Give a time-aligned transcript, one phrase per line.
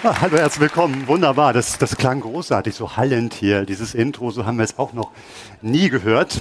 [0.02, 1.06] hallo, herzlich willkommen.
[1.08, 1.52] Wunderbar.
[1.52, 4.30] Das, das klang großartig, so hallend hier, dieses Intro.
[4.30, 5.10] So haben wir es auch noch
[5.60, 6.40] nie gehört.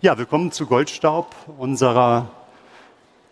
[0.00, 2.30] Ja, willkommen zu Goldstaub, unserer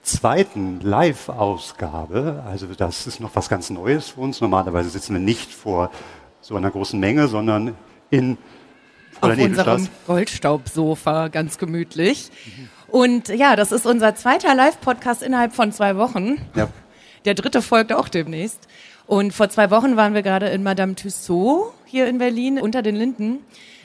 [0.03, 2.43] zweiten Live-Ausgabe.
[2.47, 4.43] Also das ist noch was ganz Neues für uns.
[4.43, 5.91] Normalerweise sitzen wir nicht vor
[6.43, 7.75] so einer großen Menge, sondern
[8.11, 8.37] in
[9.23, 9.89] auf unserem.
[10.07, 12.31] Goldstaubsofa, ganz gemütlich.
[12.89, 16.43] Und ja, das ist unser zweiter Live-Podcast innerhalb von zwei Wochen.
[16.55, 16.69] Ja.
[17.25, 18.69] Der dritte folgt auch demnächst.
[19.13, 22.97] Und vor zwei Wochen waren wir gerade in Madame Tussaud hier in Berlin unter den
[22.97, 23.41] Linden.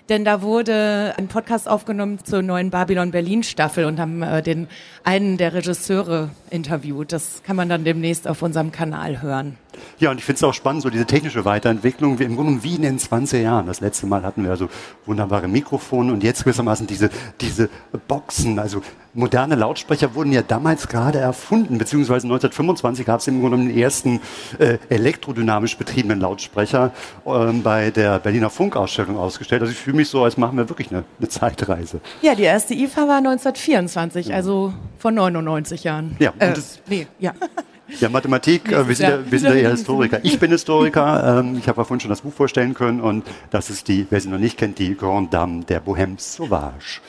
[0.07, 4.69] Denn da wurde ein Podcast aufgenommen zur neuen Babylon Berlin Staffel und haben äh, den
[5.03, 7.11] einen der Regisseure interviewt.
[7.11, 9.57] Das kann man dann demnächst auf unserem Kanal hören.
[9.99, 12.75] Ja, und ich finde es auch spannend, so diese technische Weiterentwicklung, wie im Grunde wie
[12.75, 13.65] in den 20 Jahren.
[13.67, 14.69] Das letzte Mal hatten wir so
[15.05, 17.09] wunderbare Mikrofone und jetzt gewissermaßen diese,
[17.41, 17.69] diese
[18.07, 18.81] Boxen, also
[19.13, 24.19] moderne Lautsprecher wurden ja damals gerade erfunden, beziehungsweise 1925 gab es im Grunde den ersten
[24.59, 26.91] äh, elektrodynamisch betriebenen Lautsprecher
[27.25, 29.61] ähm, bei der Berliner Funkausstellung ausgestellt.
[29.61, 31.99] Also ich fühle mich so, als machen wir wirklich eine, eine Zeitreise.
[32.21, 36.15] Ja, die erste IFA war 1924, also vor 99 Jahren.
[36.19, 37.33] Ja, und äh, das- nee, ja.
[37.89, 40.19] Ja, Mathematik, äh, wir sind ja, wir sind ja eher Historiker.
[40.23, 43.69] Ich bin Historiker, ähm, ich habe ja vorhin schon das Buch vorstellen können und das
[43.69, 46.99] ist die, wer sie noch nicht kennt, die Grande Dame der Bohème Sauvage.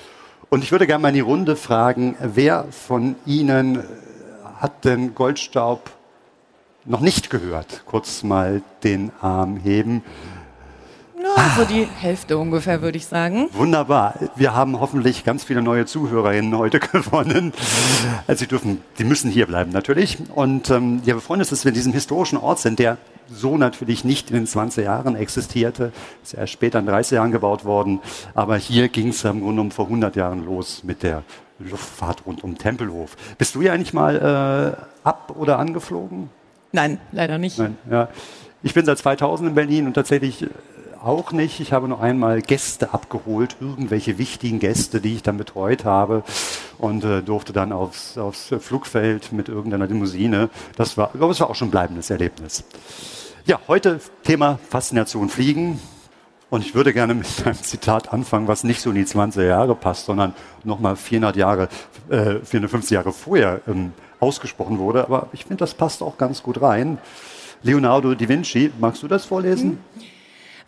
[0.51, 3.83] Und ich würde gerne mal in die Runde fragen, wer von Ihnen äh,
[4.61, 5.91] hat denn Goldstaub
[6.85, 7.83] noch nicht gehört?
[7.85, 10.03] Kurz mal den Arm heben.
[11.21, 13.49] Ja, so die Hälfte ungefähr, würde ich sagen.
[13.53, 14.15] Wunderbar.
[14.37, 17.53] Wir haben hoffentlich ganz viele neue Zuhörerinnen heute gewonnen.
[18.27, 20.19] Also sie dürfen, die müssen hier bleiben natürlich.
[20.35, 22.99] Und ähm, ja, wir freuen uns, dass wir in diesem historischen Ort sind, der
[23.29, 25.93] so natürlich nicht in den 20 Jahren existierte.
[26.23, 28.01] Ist erst später in 30 Jahren gebaut worden.
[28.35, 31.25] Aber hier ging es im Grunde um vor 100 Jahren los mit der
[31.59, 33.17] Luftfahrt rund um Tempelhof.
[33.37, 36.31] Bist du ja eigentlich mal äh, ab oder angeflogen?
[36.71, 37.59] Nein, leider nicht.
[37.59, 38.09] Nein, ja.
[38.63, 40.47] Ich bin seit 2000 in Berlin und tatsächlich
[41.09, 41.59] auch nicht.
[41.59, 46.23] Ich habe nur einmal Gäste abgeholt, irgendwelche wichtigen Gäste, die ich dann betreut habe
[46.77, 50.51] und äh, durfte dann aufs, aufs Flugfeld mit irgendeiner Limousine.
[50.77, 52.63] Das war, ich glaube, es war auch schon ein bleibendes Erlebnis.
[53.47, 55.81] Ja, heute Thema Faszination Fliegen.
[56.51, 59.75] Und ich würde gerne mit einem Zitat anfangen, was nicht so in die 20er Jahre
[59.75, 61.69] passt, sondern nochmal 400 Jahre,
[62.11, 65.05] äh, 450 Jahre vorher ähm, ausgesprochen wurde.
[65.05, 66.99] Aber ich finde, das passt auch ganz gut rein.
[67.63, 69.79] Leonardo da Vinci, magst du das vorlesen?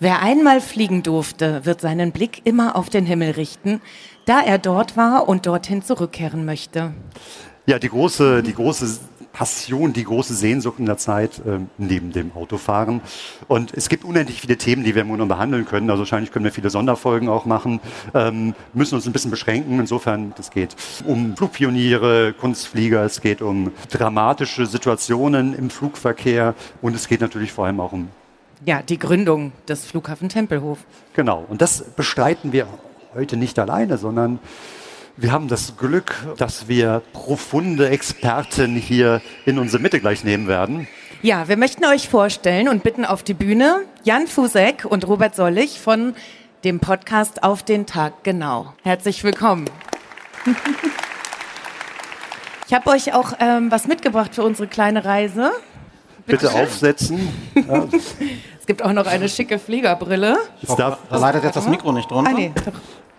[0.02, 3.82] Wer einmal fliegen durfte, wird seinen Blick immer auf den Himmel richten,
[4.24, 6.94] da er dort war und dorthin zurückkehren möchte.
[7.66, 8.98] Ja, die große, die große
[9.34, 13.02] Passion, die große Sehnsucht in der Zeit ähm, neben dem Autofahren.
[13.46, 15.90] Und es gibt unendlich viele Themen, die wir im Grunde behandeln können.
[15.90, 17.78] Also wahrscheinlich können wir viele Sonderfolgen auch machen,
[18.14, 19.78] ähm, müssen uns ein bisschen beschränken.
[19.80, 27.06] Insofern, es geht um Flugpioniere, Kunstflieger, es geht um dramatische Situationen im Flugverkehr und es
[27.06, 28.08] geht natürlich vor allem auch um
[28.66, 30.78] Ja, die Gründung des Flughafen Tempelhof.
[31.14, 31.44] Genau.
[31.48, 32.66] Und das bestreiten wir
[33.14, 34.38] heute nicht alleine, sondern
[35.16, 40.86] wir haben das Glück, dass wir profunde Experten hier in unsere Mitte gleich nehmen werden.
[41.22, 45.80] Ja, wir möchten euch vorstellen und bitten auf die Bühne Jan Fusek und Robert Sollig
[45.80, 46.14] von
[46.64, 48.74] dem Podcast Auf den Tag genau.
[48.82, 49.66] Herzlich willkommen.
[52.70, 55.50] Ich habe euch auch ähm, was mitgebracht für unsere kleine Reise.
[56.26, 57.28] Bitte aufsetzen.
[57.54, 57.84] Ja,
[58.60, 60.36] Es gibt auch noch eine schicke Fliegerbrille.
[60.62, 62.30] es, darf, Da leidet jetzt das Mikro nicht drunter.
[62.30, 62.52] Ah, nee,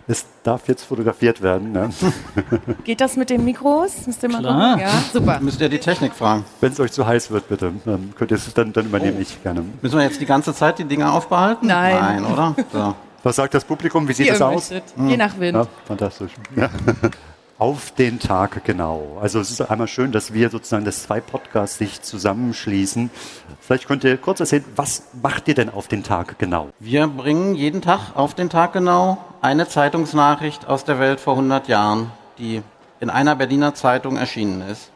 [0.07, 1.71] es darf jetzt fotografiert werden.
[1.71, 1.89] Ne?
[2.83, 4.07] Geht das mit den Mikros?
[4.07, 4.73] Müsst ihr mal Klar.
[4.73, 4.87] gucken?
[4.87, 5.39] Ja, super.
[5.39, 6.43] Müsst ihr die Technik fragen.
[6.59, 7.71] Wenn es euch zu heiß wird, bitte.
[7.85, 9.63] Dann, könnt ihr es, dann, dann übernehme ich gerne.
[9.81, 11.67] Müssen wir jetzt die ganze Zeit die Dinger aufbehalten?
[11.67, 11.95] Nein.
[11.95, 12.55] Nein, oder?
[12.73, 12.95] So.
[13.23, 14.07] Was sagt das Publikum?
[14.07, 14.71] Wie sieht Wie es aus?
[14.71, 14.83] möchtet.
[15.07, 15.55] Je nach Wind.
[15.55, 16.31] Ja, fantastisch.
[16.55, 16.69] Ja.
[17.61, 19.19] Auf den Tag genau.
[19.21, 23.11] Also es ist einmal schön, dass wir sozusagen, dass zwei Podcasts sich zusammenschließen.
[23.59, 26.69] Vielleicht könnt ihr kurz erzählen, was macht ihr denn auf den Tag genau?
[26.79, 31.67] Wir bringen jeden Tag auf den Tag genau eine Zeitungsnachricht aus der Welt vor 100
[31.67, 32.63] Jahren, die
[32.99, 34.89] in einer Berliner Zeitung erschienen ist.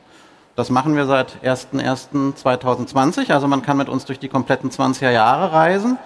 [0.56, 5.51] Das machen wir seit 01.01.2020, also man kann mit uns durch die kompletten 20er Jahre
[5.51, 6.00] reisen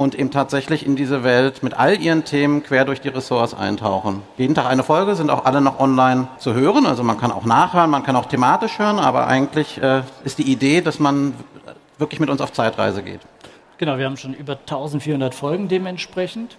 [0.00, 4.22] und eben tatsächlich in diese Welt mit all ihren Themen quer durch die Ressorts eintauchen.
[4.38, 6.86] Jeden Tag eine Folge, sind auch alle noch online zu hören.
[6.86, 10.50] Also man kann auch nachhören, man kann auch thematisch hören, aber eigentlich äh, ist die
[10.50, 11.34] Idee, dass man
[11.98, 13.20] wirklich mit uns auf Zeitreise geht.
[13.76, 16.56] Genau, wir haben schon über 1400 Folgen dementsprechend.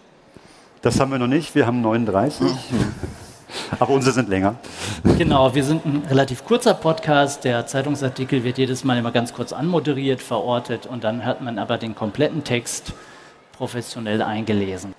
[0.84, 2.48] Das haben wir noch nicht, wir haben 39.
[2.48, 2.94] Mhm.
[3.80, 4.58] Aber unsere sind länger.
[5.18, 7.44] Genau, wir sind ein relativ kurzer Podcast.
[7.44, 11.80] Der Zeitungsartikel wird jedes Mal immer ganz kurz anmoderiert, verortet und dann hat man aber
[11.80, 12.94] den kompletten Text
[13.62, 14.96] professionell eingelesen.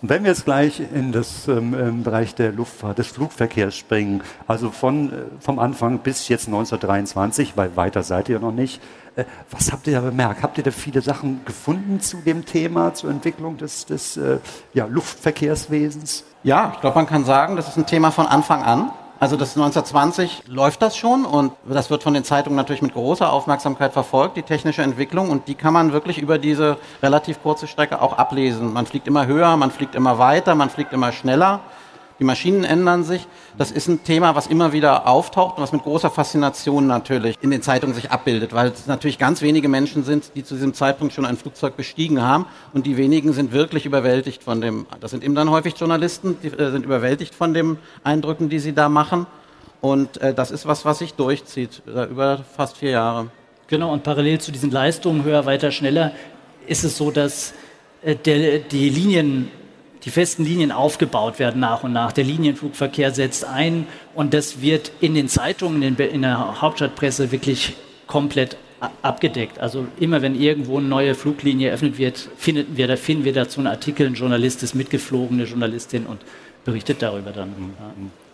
[0.00, 5.12] Wenn wir jetzt gleich in das ähm, Bereich der Luftfahrt, des Flugverkehrs springen, also von,
[5.12, 8.80] äh, vom Anfang bis jetzt 1923, weil weiter seid ihr noch nicht,
[9.16, 10.42] äh, was habt ihr da bemerkt?
[10.42, 14.38] Habt ihr da viele Sachen gefunden zu dem Thema, zur Entwicklung des, des äh,
[14.72, 16.24] ja, Luftverkehrswesens?
[16.42, 18.92] Ja, ich glaube, man kann sagen, das ist ein Thema von Anfang an.
[19.20, 21.26] Also das 1920 läuft das schon?
[21.26, 25.28] Und das wird von den Zeitungen natürlich mit großer Aufmerksamkeit verfolgt, die technische Entwicklung.
[25.28, 28.72] Und die kann man wirklich über diese relativ kurze Strecke auch ablesen.
[28.72, 31.60] Man fliegt immer höher, man fliegt immer weiter, man fliegt immer schneller
[32.20, 33.26] die Maschinen ändern sich.
[33.56, 37.50] Das ist ein Thema, was immer wieder auftaucht und was mit großer Faszination natürlich in
[37.50, 41.14] den Zeitungen sich abbildet, weil es natürlich ganz wenige Menschen sind, die zu diesem Zeitpunkt
[41.14, 42.44] schon ein Flugzeug bestiegen haben
[42.74, 46.48] und die wenigen sind wirklich überwältigt von dem, das sind eben dann häufig Journalisten, die
[46.48, 49.26] äh, sind überwältigt von den Eindrücken, die sie da machen
[49.80, 53.30] und äh, das ist was, was sich durchzieht äh, über fast vier Jahre.
[53.68, 56.12] Genau, und parallel zu diesen Leistungen höher, weiter, schneller
[56.66, 57.54] ist es so, dass
[58.04, 59.50] der, die Linien
[60.04, 62.12] die festen Linien aufgebaut werden nach und nach.
[62.12, 67.74] Der Linienflugverkehr setzt ein und das wird in den Zeitungen, in der Hauptstadtpresse wirklich
[68.06, 68.56] komplett
[69.02, 69.58] abgedeckt.
[69.58, 73.60] Also immer wenn irgendwo eine neue Fluglinie eröffnet wird, finden wir, da finden wir dazu
[73.60, 76.20] einen Artikel, ein Journalist ist mitgeflogen, eine Journalistin und
[76.64, 77.48] berichtet darüber dann.
[77.50, 77.74] Mhm.
[77.78, 78.29] Ja.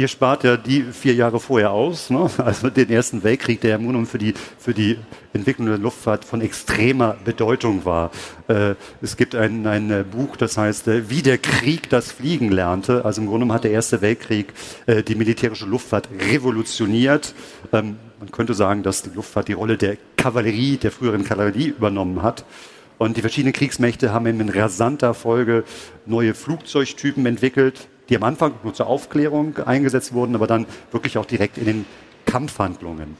[0.00, 2.30] Ihr spart ja die vier Jahre vorher aus, ne?
[2.38, 4.96] also den Ersten Weltkrieg, der ja nun für die, für die
[5.34, 8.10] Entwicklung der Luftfahrt von extremer Bedeutung war.
[8.48, 12.50] Äh, es gibt ein, ein äh, Buch, das heißt, äh, wie der Krieg das Fliegen
[12.50, 13.04] lernte.
[13.04, 14.54] Also im Grunde genommen hat der Erste Weltkrieg
[14.86, 17.34] äh, die militärische Luftfahrt revolutioniert.
[17.70, 22.22] Ähm, man könnte sagen, dass die Luftfahrt die Rolle der Kavallerie, der früheren Kavallerie übernommen
[22.22, 22.46] hat.
[22.96, 25.64] Und die verschiedenen Kriegsmächte haben in rasanter Folge
[26.06, 31.26] neue Flugzeugtypen entwickelt, die am Anfang nur zur Aufklärung eingesetzt wurden, aber dann wirklich auch
[31.26, 31.86] direkt in den
[32.26, 33.16] Kampfhandlungen.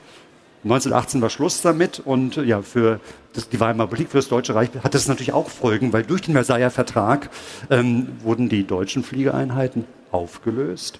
[0.63, 2.99] 1918 war Schluss damit und ja, für
[3.33, 6.21] das, die Weimarer Politik, für das Deutsche Reich hat das natürlich auch Folgen, weil durch
[6.21, 7.31] den Versailler Vertrag
[7.71, 10.99] ähm, wurden die deutschen Fliegeeinheiten aufgelöst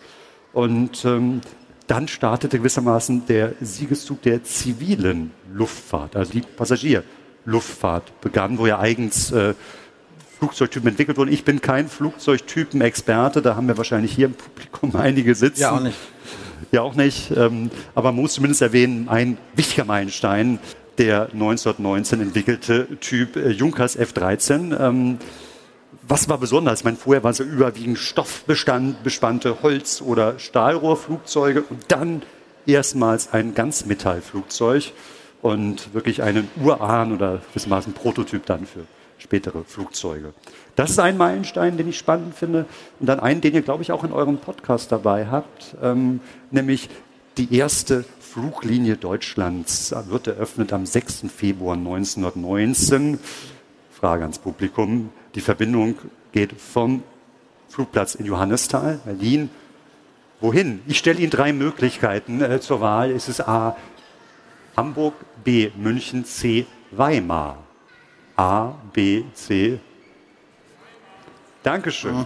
[0.51, 1.41] und ähm,
[1.85, 9.31] dann startete gewissermaßen der Siegeszug der zivilen Luftfahrt, also die Passagierluftfahrt begann, wo ja eigens
[9.31, 9.53] äh,
[10.41, 11.31] Flugzeugtypen entwickelt wurden.
[11.31, 15.61] Ich bin kein Flugzeugtypen-Experte, da haben wir wahrscheinlich hier im Publikum einige sitzen.
[15.61, 15.97] Ja, auch nicht.
[16.71, 17.29] Ja, auch nicht.
[17.37, 20.57] Ähm, aber man muss zumindest erwähnen, ein wichtiger Meilenstein,
[20.97, 24.79] der 1919 entwickelte Typ äh, Junkers F-13.
[24.79, 25.19] Ähm,
[26.07, 26.79] was war besonders?
[26.79, 32.23] Ich meine, vorher waren es ja überwiegend stoffbespannte Holz- oder Stahlrohrflugzeuge und dann
[32.65, 34.91] erstmals ein Ganzmetallflugzeug
[35.43, 38.85] und wirklich einen Urahn oder gewissermaßen Prototyp dann für
[39.21, 40.33] spätere Flugzeuge.
[40.75, 42.65] Das ist ein Meilenstein, den ich spannend finde.
[42.99, 46.19] Und dann einen, den ihr, glaube ich, auch in eurem Podcast dabei habt, ähm,
[46.49, 46.89] nämlich
[47.37, 51.25] die erste Fluglinie Deutschlands wird eröffnet am 6.
[51.35, 53.19] Februar 1919.
[53.91, 55.09] Frage ans Publikum.
[55.35, 55.95] Die Verbindung
[56.31, 57.03] geht vom
[57.69, 59.49] Flugplatz in Johannisthal, Berlin.
[60.41, 60.81] Wohin?
[60.87, 63.11] Ich stelle Ihnen drei Möglichkeiten äh, zur Wahl.
[63.11, 63.77] Es ist A.
[64.75, 65.13] Hamburg,
[65.43, 65.69] B.
[65.77, 66.65] München, C.
[66.91, 67.57] Weimar.
[68.41, 69.77] A, B, C.
[71.61, 72.25] Dankeschön.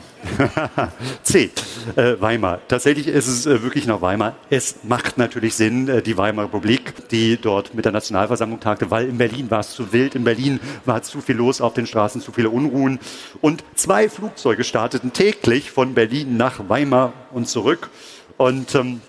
[1.24, 1.52] C.
[1.98, 2.62] Äh, Weimar.
[2.70, 4.38] Tatsächlich ist es äh, wirklich noch Weimar.
[4.50, 9.10] Es macht natürlich Sinn, äh, die Weimarer Republik, die dort mit der Nationalversammlung tagte, weil
[9.10, 12.22] in Berlin war es zu wild, in Berlin war zu viel los auf den Straßen,
[12.22, 12.98] zu viele Unruhen.
[13.42, 17.90] Und zwei Flugzeuge starteten täglich von Berlin nach Weimar und zurück.
[18.38, 19.02] Und ähm,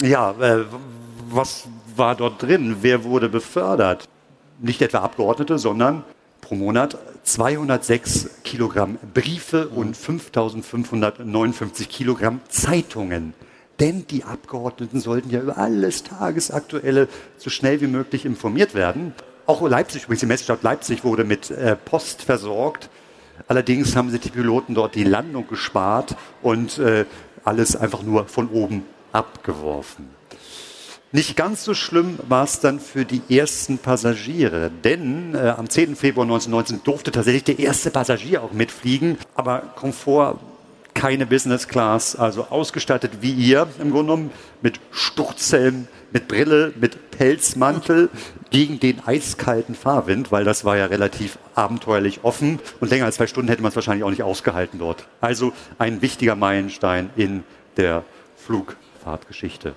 [0.00, 0.64] ja, äh,
[1.28, 2.76] was war dort drin?
[2.80, 4.08] Wer wurde befördert?
[4.58, 6.02] Nicht etwa Abgeordnete, sondern
[6.40, 13.34] pro Monat 206 Kilogramm Briefe und 5559 Kilogramm Zeitungen.
[13.80, 19.12] Denn die Abgeordneten sollten ja über alles Tagesaktuelle so schnell wie möglich informiert werden.
[19.46, 22.88] Auch Leipzig, übrigens die Messestadt Leipzig wurde mit äh, Post versorgt.
[23.48, 27.04] Allerdings haben sich die Piloten dort die Landung gespart und äh,
[27.44, 30.08] alles einfach nur von oben abgeworfen.
[31.16, 35.96] Nicht ganz so schlimm war es dann für die ersten Passagiere, denn äh, am 10.
[35.96, 40.38] Februar 1919 durfte tatsächlich der erste Passagier auch mitfliegen, aber Komfort
[40.92, 44.30] keine Business Class, also ausgestattet wie ihr im Grunde genommen
[44.60, 48.10] mit Sturzhelm, mit Brille, mit Pelzmantel,
[48.50, 53.26] gegen den eiskalten Fahrwind, weil das war ja relativ abenteuerlich offen und länger als zwei
[53.26, 55.08] Stunden hätte man es wahrscheinlich auch nicht ausgehalten dort.
[55.22, 57.42] Also ein wichtiger Meilenstein in
[57.78, 58.04] der
[58.36, 59.72] Flugfahrtgeschichte.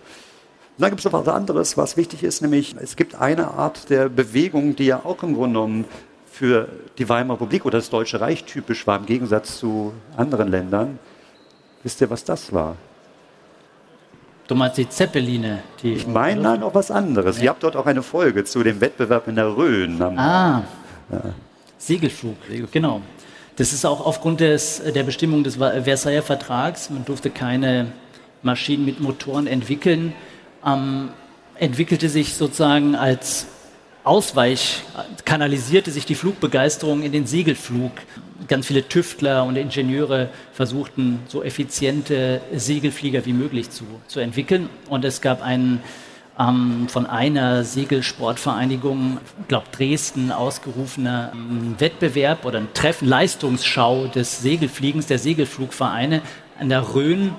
[0.80, 3.90] Und dann gibt es noch was anderes, was wichtig ist, nämlich es gibt eine Art
[3.90, 5.86] der Bewegung, die ja auch im Grunde genommen
[6.32, 10.98] für die Weimarer Republik oder das Deutsche Reich typisch war, im Gegensatz zu anderen Ländern.
[11.84, 12.78] Wisst ihr, was das war?
[14.48, 15.64] Du meinst die Zeppeline?
[15.84, 17.40] Die ich meine da noch was anderes.
[17.40, 17.44] Ja.
[17.44, 20.02] Ihr habt dort auch eine Folge zu dem Wettbewerb in der Rhön.
[20.02, 20.64] Ah,
[21.12, 21.22] ja.
[21.78, 22.38] Segelflug,
[22.72, 23.02] genau.
[23.58, 26.90] Das ist auch aufgrund des, der Bestimmung des Versailler Vertrags.
[26.90, 27.88] Man durfte keine
[28.44, 30.14] Maschinen mit Motoren entwickeln.
[30.66, 31.10] Ähm,
[31.56, 33.48] entwickelte sich sozusagen als
[34.04, 34.82] Ausweich
[35.26, 37.92] kanalisierte sich die Flugbegeisterung in den Segelflug.
[38.48, 44.70] Ganz viele Tüftler und Ingenieure versuchten, so effiziente Segelflieger wie möglich zu, zu entwickeln.
[44.90, 45.84] Und es gab einen
[46.40, 55.06] ähm, von einer Segelsportvereinigung, glaube Dresden, ausgerufener ähm, Wettbewerb oder ein Treffen, Leistungsschau des Segelfliegens,
[55.08, 56.22] der Segelflugvereine
[56.58, 57.32] an der Rhön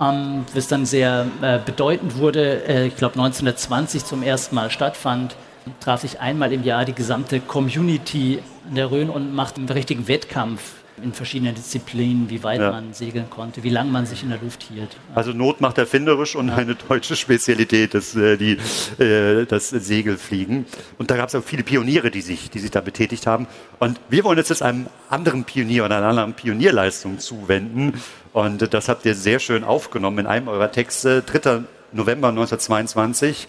[0.00, 5.36] ähm, was dann sehr äh, bedeutend wurde, äh, ich glaube 1920 zum ersten Mal stattfand
[5.78, 10.08] traf sich einmal im Jahr die gesamte Community an der Rhön und machte einen richtigen
[10.08, 10.60] Wettkampf
[11.02, 12.70] in verschiedenen Disziplinen, wie weit ja.
[12.72, 14.96] man segeln konnte, wie lange man sich in der Luft hielt.
[15.14, 16.56] Also Not macht erfinderisch und ja.
[16.56, 18.58] eine deutsche Spezialität, das, äh, die,
[19.02, 20.66] äh, das Segelfliegen.
[20.98, 23.46] Und da gab es auch viele Pioniere, die sich, die sich da betätigt haben.
[23.78, 27.94] Und wir wollen uns jetzt einem anderen Pionier oder einer anderen Pionierleistung zuwenden.
[28.32, 31.22] Und das habt ihr sehr schön aufgenommen in einem eurer Texte.
[31.22, 31.64] 3.
[31.92, 33.48] November 1922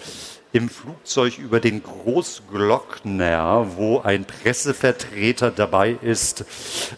[0.53, 6.45] im Flugzeug über den Großglockner, wo ein Pressevertreter dabei ist,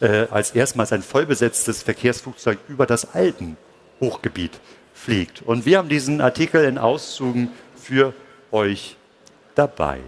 [0.02, 4.60] äh, als erstmals ein vollbesetztes Verkehrsflugzeug über das Alpenhochgebiet
[4.94, 5.42] fliegt.
[5.44, 8.14] Und wir haben diesen Artikel in Auszügen für
[8.52, 8.98] euch
[9.56, 10.00] dabei.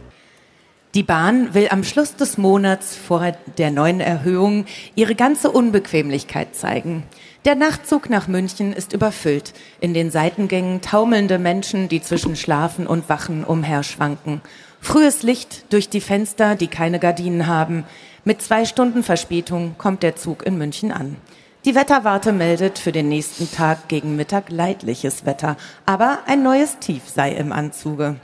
[0.96, 4.66] Die Bahn will am Schluss des Monats vor der neuen Erhöhung
[4.96, 7.04] ihre ganze Unbequemlichkeit zeigen.
[7.46, 9.54] Der Nachtzug nach München ist überfüllt.
[9.80, 14.42] In den Seitengängen taumelnde Menschen, die zwischen Schlafen und Wachen umherschwanken.
[14.82, 17.84] Frühes Licht durch die Fenster, die keine Gardinen haben.
[18.24, 21.18] Mit zwei Stunden Verspätung kommt der Zug in München an.
[21.66, 27.04] Die Wetterwarte meldet für den nächsten Tag gegen Mittag leidliches Wetter, aber ein neues Tief
[27.08, 28.16] sei im Anzuge.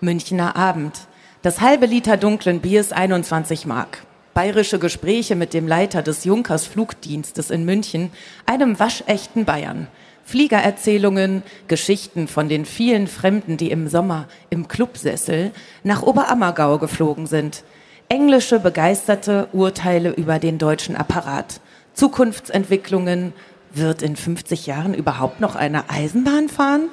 [0.00, 1.08] Münchner Abend.
[1.42, 3.98] Das halbe Liter dunklen Biers 21 Mark
[4.36, 8.10] bayerische Gespräche mit dem Leiter des Junkers Flugdienstes in München,
[8.44, 9.86] einem waschechten Bayern.
[10.26, 15.52] Fliegererzählungen, Geschichten von den vielen Fremden, die im Sommer im Clubsessel
[15.84, 17.64] nach Oberammergau geflogen sind.
[18.10, 21.62] Englische begeisterte Urteile über den deutschen Apparat.
[21.94, 23.32] Zukunftsentwicklungen.
[23.72, 26.90] Wird in 50 Jahren überhaupt noch eine Eisenbahn fahren?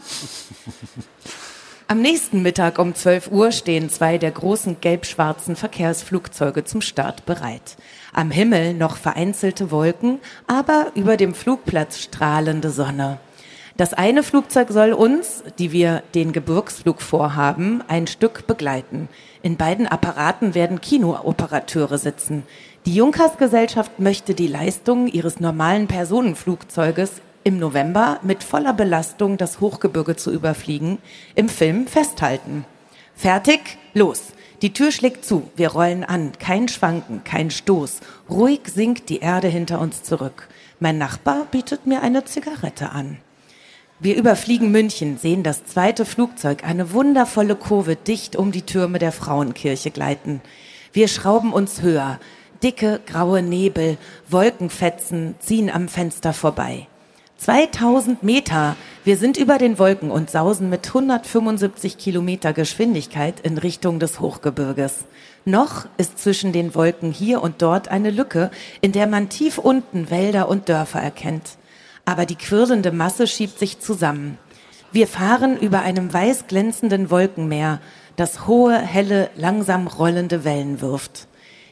[1.87, 7.75] Am nächsten Mittag um 12 Uhr stehen zwei der großen gelb-schwarzen Verkehrsflugzeuge zum Start bereit.
[8.13, 13.19] Am Himmel noch vereinzelte Wolken, aber über dem Flugplatz strahlende Sonne.
[13.75, 19.09] Das eine Flugzeug soll uns, die wir den Gebirgsflug vorhaben, ein Stück begleiten.
[19.41, 22.43] In beiden Apparaten werden Kinooperateure sitzen.
[22.85, 30.15] Die Junkers-Gesellschaft möchte die Leistungen ihres normalen Personenflugzeuges im November mit voller Belastung das Hochgebirge
[30.15, 30.97] zu überfliegen,
[31.35, 32.65] im Film festhalten.
[33.15, 33.77] Fertig?
[33.93, 34.33] Los.
[34.61, 37.99] Die Tür schlägt zu, wir rollen an, kein Schwanken, kein Stoß.
[38.29, 40.47] Ruhig sinkt die Erde hinter uns zurück.
[40.79, 43.17] Mein Nachbar bietet mir eine Zigarette an.
[43.99, 49.11] Wir überfliegen München, sehen das zweite Flugzeug, eine wundervolle Kurve dicht um die Türme der
[49.11, 50.41] Frauenkirche gleiten.
[50.91, 52.19] Wir schrauben uns höher.
[52.61, 53.97] Dicke, graue Nebel,
[54.29, 56.87] Wolkenfetzen ziehen am Fenster vorbei.
[57.43, 58.77] 2000 Meter.
[59.03, 65.03] Wir sind über den Wolken und sausen mit 175 Kilometer Geschwindigkeit in Richtung des Hochgebirges.
[65.43, 70.09] Noch ist zwischen den Wolken hier und dort eine Lücke, in der man tief unten
[70.09, 71.57] Wälder und Dörfer erkennt.
[72.05, 74.37] Aber die quirlende Masse schiebt sich zusammen.
[74.93, 77.81] Wir fahren über einem weiß glänzenden Wolkenmeer,
[78.15, 81.27] das hohe, helle, langsam rollende Wellen wirft.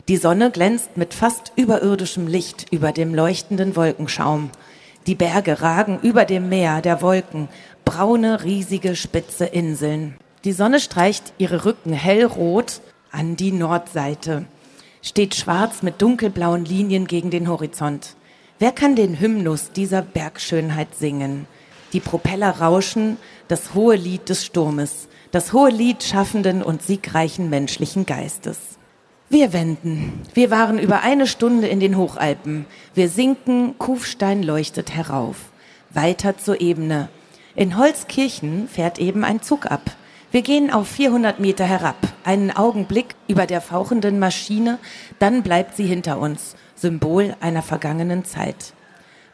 [0.09, 4.49] Die Sonne glänzt mit fast überirdischem Licht über dem leuchtenden Wolkenschaum.
[5.07, 7.47] Die Berge ragen über dem Meer der Wolken,
[7.85, 10.15] braune, riesige, spitze Inseln.
[10.43, 12.81] Die Sonne streicht ihre Rücken hellrot
[13.11, 14.45] an die Nordseite,
[15.01, 18.15] steht schwarz mit dunkelblauen Linien gegen den Horizont.
[18.59, 21.47] Wer kann den Hymnus dieser Bergschönheit singen?
[21.93, 23.17] Die Propeller rauschen,
[23.47, 28.77] das hohe Lied des Sturmes, das hohe Lied schaffenden und siegreichen menschlichen Geistes.
[29.31, 30.19] Wir wenden.
[30.33, 32.65] Wir waren über eine Stunde in den Hochalpen.
[32.93, 35.37] Wir sinken, Kufstein leuchtet herauf.
[35.89, 37.07] Weiter zur Ebene.
[37.55, 39.95] In Holzkirchen fährt eben ein Zug ab.
[40.33, 41.95] Wir gehen auf 400 Meter herab,
[42.25, 44.79] einen Augenblick über der fauchenden Maschine,
[45.19, 48.73] dann bleibt sie hinter uns, Symbol einer vergangenen Zeit.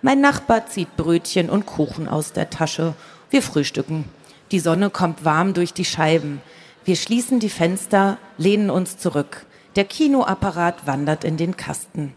[0.03, 2.93] Mein Nachbar zieht Brötchen und Kuchen aus der Tasche.
[3.31, 4.05] Wir frühstücken.
[4.51, 6.39] Die Sonne kommt warm durch die Scheiben.
[6.85, 9.47] Wir schließen die Fenster, lehnen uns zurück.
[9.77, 12.15] Der Kinoapparat wandert in den Kasten.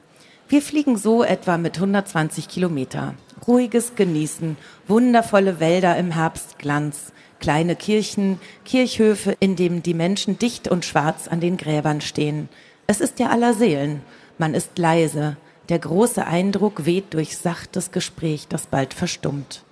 [0.48, 3.12] Wir fliegen so etwa mit 120 Kilometer.
[3.46, 4.56] Ruhiges Genießen,
[4.88, 11.40] wundervolle Wälder im Herbstglanz, kleine Kirchen, Kirchhöfe, in denen die Menschen dicht und schwarz an
[11.40, 12.48] den Gräbern stehen.
[12.86, 14.00] Es ist ja aller Seelen.
[14.38, 15.36] Man ist leise.
[15.68, 19.64] Der große Eindruck weht durch sachtes Gespräch, das bald verstummt.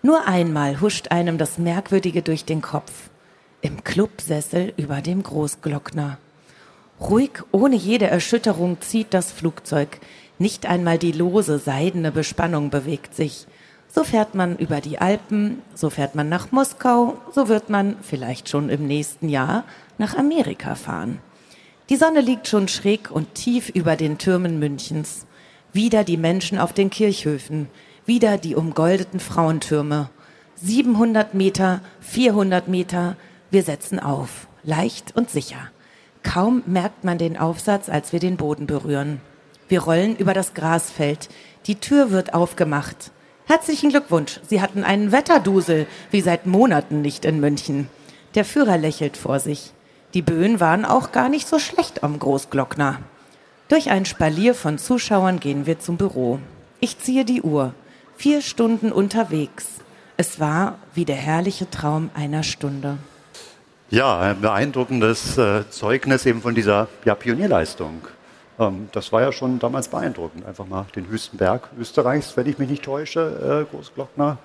[0.00, 3.10] Nur einmal huscht einem das Merkwürdige durch den Kopf
[3.62, 6.18] im Clubsessel über dem Großglockner.
[7.00, 9.98] Ruhig, ohne jede Erschütterung zieht das Flugzeug.
[10.38, 13.46] Nicht einmal die lose, seidene Bespannung bewegt sich.
[13.88, 18.48] So fährt man über die Alpen, so fährt man nach Moskau, so wird man vielleicht
[18.48, 19.64] schon im nächsten Jahr
[19.98, 21.20] nach Amerika fahren.
[21.88, 25.26] Die Sonne liegt schon schräg und tief über den Türmen Münchens.
[25.72, 27.68] Wieder die Menschen auf den Kirchhöfen,
[28.06, 30.10] wieder die umgoldeten Frauentürme.
[30.56, 33.16] 700 Meter, 400 Meter,
[33.50, 35.70] wir setzen auf, leicht und sicher.
[36.26, 39.20] Kaum merkt man den Aufsatz, als wir den Boden berühren.
[39.68, 41.28] Wir rollen über das Grasfeld.
[41.66, 43.12] Die Tür wird aufgemacht.
[43.46, 44.40] Herzlichen Glückwunsch.
[44.46, 47.88] Sie hatten einen Wetterdusel, wie seit Monaten nicht in München.
[48.34, 49.72] Der Führer lächelt vor sich.
[50.14, 52.98] Die Böen waren auch gar nicht so schlecht am Großglockner.
[53.68, 56.40] Durch ein Spalier von Zuschauern gehen wir zum Büro.
[56.80, 57.72] Ich ziehe die Uhr.
[58.16, 59.66] Vier Stunden unterwegs.
[60.16, 62.98] Es war wie der herrliche Traum einer Stunde.
[63.90, 68.08] Ja, ein beeindruckendes äh, Zeugnis eben von dieser ja, Pionierleistung.
[68.58, 70.44] Ähm, das war ja schon damals beeindruckend.
[70.44, 74.38] Einfach mal den höchsten Berg Österreichs, wenn ich mich nicht täusche, äh, Großglockner.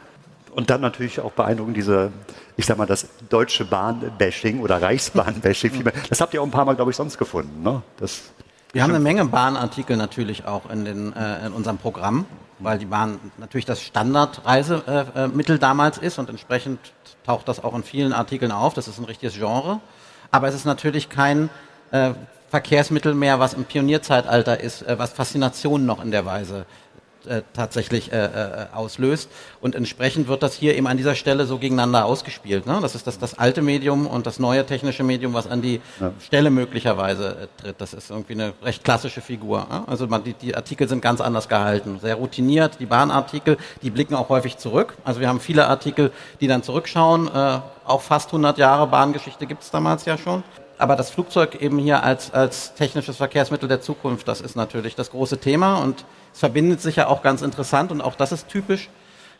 [0.54, 2.12] Und dann natürlich auch beeindruckend diese,
[2.58, 5.86] ich sag mal, das deutsche Bahnbashing oder Reichsbahnbashing.
[6.10, 7.64] das habt ihr auch ein paar Mal, glaube ich, sonst gefunden.
[7.64, 7.82] Ne?
[7.98, 8.32] Das
[8.74, 12.26] wir haben eine Menge Bahnartikel natürlich auch in, den, äh, in unserem Programm,
[12.62, 16.80] weil die Bahn natürlich das Standardreisemittel äh, damals ist und entsprechend
[17.26, 18.74] taucht das auch in vielen Artikeln auf.
[18.74, 19.80] Das ist ein richtiges Genre.
[20.32, 21.50] Aber es ist natürlich kein
[21.92, 22.12] äh,
[22.50, 26.81] Verkehrsmittel mehr, was im Pionierzeitalter ist, äh, was Faszination noch in der Weise äh,
[27.54, 29.30] tatsächlich äh, äh, auslöst.
[29.62, 32.66] Und entsprechend wird das hier eben an dieser Stelle so gegeneinander ausgespielt.
[32.66, 32.80] Ne?
[32.82, 36.12] Das ist das, das alte Medium und das neue technische Medium, was an die ja.
[36.20, 37.82] Stelle möglicherweise äh, tritt.
[37.82, 39.68] Das ist irgendwie eine recht klassische Figur.
[39.70, 39.84] Ne?
[39.88, 42.78] Also man, die, die Artikel sind ganz anders gehalten, sehr routiniert.
[42.80, 44.96] Die Bahnartikel, die blicken auch häufig zurück.
[45.04, 47.28] Also wir haben viele Artikel, die dann zurückschauen.
[47.28, 50.44] Äh, auch fast 100 Jahre Bahngeschichte gibt es damals ja schon
[50.82, 55.12] aber das Flugzeug eben hier als, als technisches Verkehrsmittel der Zukunft, das ist natürlich das
[55.12, 58.90] große Thema und es verbindet sich ja auch ganz interessant und auch das ist typisch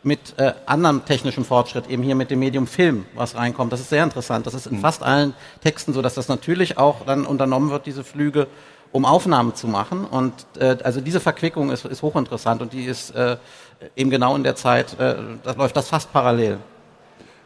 [0.02, 3.72] mit äh, anderem technischem Fortschritt, eben hier mit dem Medium Film, was reinkommt.
[3.72, 4.46] Das ist sehr interessant.
[4.46, 4.80] Das ist in mhm.
[4.80, 8.48] fast allen Texten so, dass das natürlich auch dann unternommen wird, diese Flüge,
[8.90, 10.04] um Aufnahmen zu machen.
[10.04, 13.36] Und äh, also diese Verquickung ist, ist hochinteressant und die ist äh,
[13.96, 16.58] eben genau in der Zeit, äh, da läuft das fast parallel.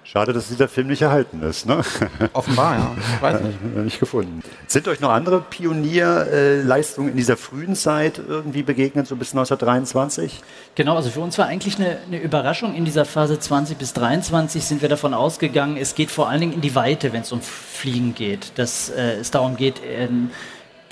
[0.07, 1.66] Schade, dass dieser Film nicht erhalten ist.
[1.66, 1.83] Ne?
[2.33, 2.97] Offenbar, ja.
[2.97, 3.77] Ich weiß nicht.
[3.77, 4.40] nicht gefunden.
[4.69, 10.42] Sind euch noch andere Pionierleistungen in dieser frühen Zeit irgendwie begegnet, so bis 1923?
[10.77, 12.77] Genau, also für uns war eigentlich eine, eine, Überraschung.
[12.77, 16.53] In dieser Phase 20 bis 23 sind wir davon ausgegangen, es geht vor allen Dingen
[16.53, 18.53] in die Weite, wenn es um Fliegen geht.
[18.59, 20.07] Dass äh, es darum geht, äh,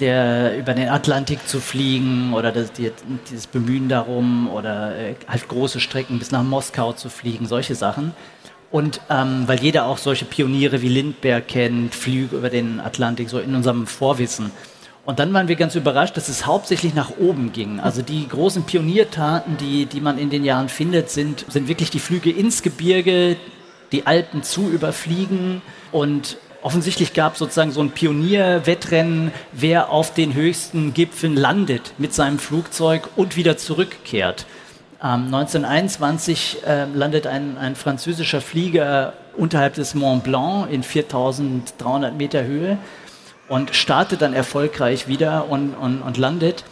[0.00, 2.90] der, über den Atlantik zu fliegen oder das, die,
[3.30, 8.12] dieses Bemühen darum oder äh, halt große Strecken bis nach Moskau zu fliegen, solche Sachen.
[8.74, 13.38] Und ähm, weil jeder auch solche Pioniere wie Lindbergh kennt, Flüge über den Atlantik, so
[13.38, 14.50] in unserem Vorwissen.
[15.04, 17.78] Und dann waren wir ganz überrascht, dass es hauptsächlich nach oben ging.
[17.78, 22.00] Also die großen Pioniertaten, die, die man in den Jahren findet, sind, sind wirklich die
[22.00, 23.36] Flüge ins Gebirge,
[23.92, 25.62] die Alpen zu überfliegen.
[25.92, 32.12] Und offensichtlich gab es sozusagen so ein Pionierwettrennen, wer auf den höchsten Gipfeln landet mit
[32.12, 34.46] seinem Flugzeug und wieder zurückkehrt.
[35.04, 42.78] 1921 äh, landet ein, ein, französischer Flieger unterhalb des Mont Blanc in 4300 Meter Höhe
[43.46, 46.64] und startet dann erfolgreich wieder und, und, und landet.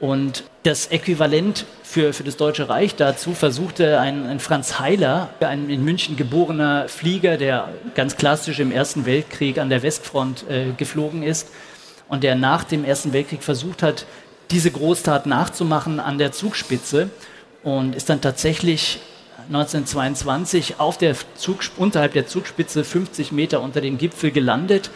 [0.00, 5.68] Und das Äquivalent für, für das Deutsche Reich dazu versuchte ein, ein Franz Heiler, ein
[5.68, 11.22] in München geborener Flieger, der ganz klassisch im Ersten Weltkrieg an der Westfront äh, geflogen
[11.22, 11.50] ist
[12.08, 14.06] und der nach dem Ersten Weltkrieg versucht hat,
[14.50, 17.10] diese Großtat nachzumachen an der Zugspitze
[17.66, 19.00] und ist dann tatsächlich
[19.48, 24.90] 1922 auf der Zug, unterhalb der Zugspitze 50 Meter unter dem Gipfel gelandet.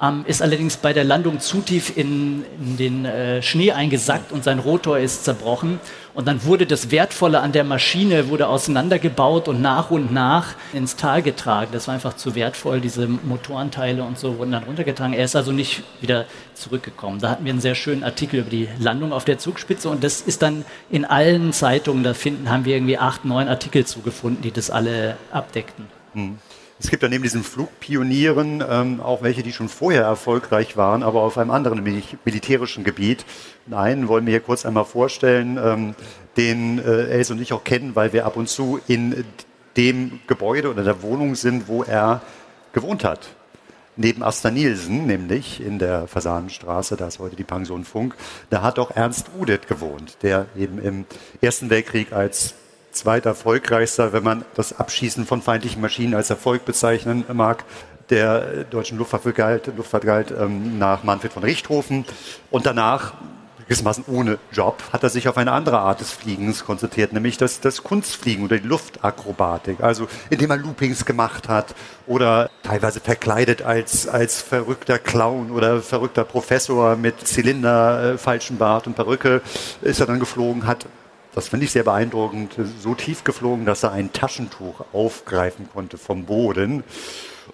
[0.00, 4.44] Ähm, ist allerdings bei der Landung zu tief in, in den äh, Schnee eingesackt und
[4.44, 5.80] sein Rotor ist zerbrochen.
[6.14, 10.96] Und dann wurde das Wertvolle an der Maschine wurde auseinandergebaut und nach und nach ins
[10.96, 11.70] Tal getragen.
[11.72, 12.80] Das war einfach zu wertvoll.
[12.80, 15.14] Diese Motorenteile und so wurden dann runtergetragen.
[15.14, 17.20] Er ist also nicht wieder zurückgekommen.
[17.20, 20.20] Da hatten wir einen sehr schönen Artikel über die Landung auf der Zugspitze und das
[20.20, 24.50] ist dann in allen Zeitungen, da finden, haben wir irgendwie acht, neun Artikel zugefunden, die
[24.50, 25.86] das alle abdeckten.
[26.14, 26.38] Hm.
[26.80, 31.22] Es gibt ja neben diesen Flugpionieren ähm, auch welche, die schon vorher erfolgreich waren, aber
[31.22, 33.24] auf einem anderen militärischen Gebiet.
[33.70, 35.94] Einen wollen wir hier kurz einmal vorstellen, ähm,
[36.36, 39.24] den äh, Els und ich auch kennen, weil wir ab und zu in
[39.76, 42.22] dem Gebäude oder der Wohnung sind, wo er
[42.72, 43.30] gewohnt hat.
[43.96, 48.14] Neben Asta Nielsen, nämlich in der Fasanenstraße, da ist heute die Pension Funk,
[48.50, 51.04] da hat auch Ernst Udet gewohnt, der eben im
[51.40, 52.54] Ersten Weltkrieg als
[52.98, 57.64] zweiterfolgreichster, wenn man das Abschießen von feindlichen Maschinen als Erfolg bezeichnen mag,
[58.10, 62.04] der deutschen Luftwaffe galt, Luftfahrt galt ähm, nach Manfred von Richthofen.
[62.50, 63.14] Und danach,
[63.64, 67.60] gewissermaßen ohne Job, hat er sich auf eine andere Art des Fliegens konzentriert, nämlich das,
[67.60, 69.82] das Kunstfliegen oder die Luftakrobatik.
[69.82, 71.74] Also indem er Loopings gemacht hat
[72.06, 78.86] oder teilweise verkleidet als, als verrückter Clown oder verrückter Professor mit Zylinder, äh, falschen Bart
[78.86, 79.42] und Perücke
[79.82, 80.86] ist er dann geflogen, hat
[81.34, 86.24] das finde ich sehr beeindruckend, so tief geflogen, dass er ein Taschentuch aufgreifen konnte vom
[86.24, 86.84] Boden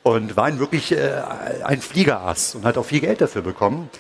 [0.03, 1.23] und war ein wirklich äh,
[1.65, 3.91] ein Fliegerass und hat auch viel Geld dafür bekommen.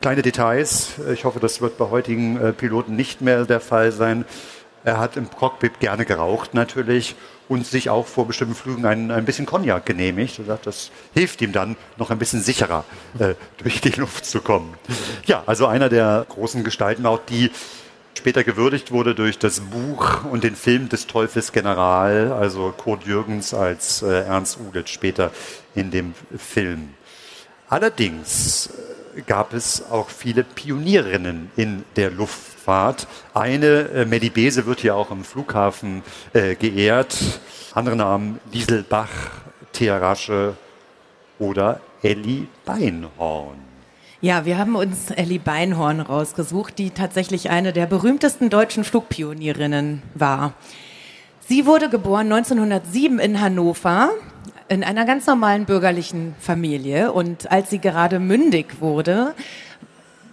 [0.00, 4.24] Kleine Details, ich hoffe, das wird bei heutigen äh, Piloten nicht mehr der Fall sein.
[4.84, 7.16] Er hat im Cockpit gerne geraucht natürlich
[7.48, 10.40] und sich auch vor bestimmten Flügen ein, ein bisschen Cognac genehmigt.
[10.64, 12.84] Das hilft ihm dann, noch ein bisschen sicherer
[13.18, 14.74] äh, durch die Luft zu kommen.
[15.24, 17.50] Ja, also einer der großen Gestalten, auch die
[18.16, 23.54] später gewürdigt wurde durch das Buch und den Film des Teufels General, also Kurt Jürgens
[23.54, 25.30] als äh, Ernst Udet später
[25.74, 26.90] in dem Film.
[27.68, 28.70] Allerdings
[29.16, 33.06] äh, gab es auch viele Pionierinnen in der Luftfahrt.
[33.34, 36.02] Eine, äh, Melly Bese, wird hier auch im Flughafen
[36.32, 37.16] äh, geehrt.
[37.74, 39.10] Andere Namen Liesel Bach,
[39.72, 40.54] Thea Rasche
[41.38, 43.75] oder Elli Beinhorn.
[44.22, 50.54] Ja, wir haben uns Ellie Beinhorn rausgesucht, die tatsächlich eine der berühmtesten deutschen Flugpionierinnen war.
[51.40, 54.08] Sie wurde geboren 1907 in Hannover
[54.68, 59.34] in einer ganz normalen bürgerlichen Familie und als sie gerade mündig wurde,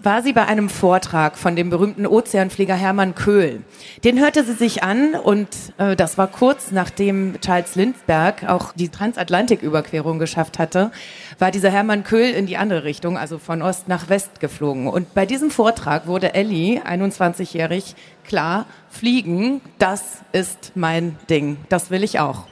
[0.04, 3.62] war sie bei einem Vortrag von dem berühmten Ozeanflieger Hermann Köhl.
[4.04, 8.90] Den hörte sie sich an und äh, das war kurz nachdem Charles Lindbergh auch die
[8.90, 10.92] Transatlantiküberquerung geschafft hatte,
[11.40, 14.88] war dieser Hermann Köhl in die andere Richtung, also von Ost nach West geflogen.
[14.88, 22.04] Und bei diesem Vortrag wurde Ellie, 21-jährig, klar, fliegen, das ist mein Ding, das will
[22.04, 22.44] ich auch.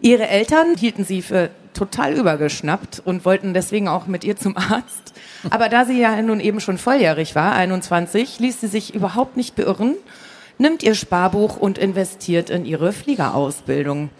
[0.00, 5.12] Ihre Eltern hielten sie für total übergeschnappt und wollten deswegen auch mit ihr zum Arzt.
[5.50, 9.56] Aber da sie ja nun eben schon volljährig war, 21, ließ sie sich überhaupt nicht
[9.56, 9.96] beirren,
[10.58, 14.10] nimmt ihr Sparbuch und investiert in ihre Fliegerausbildung.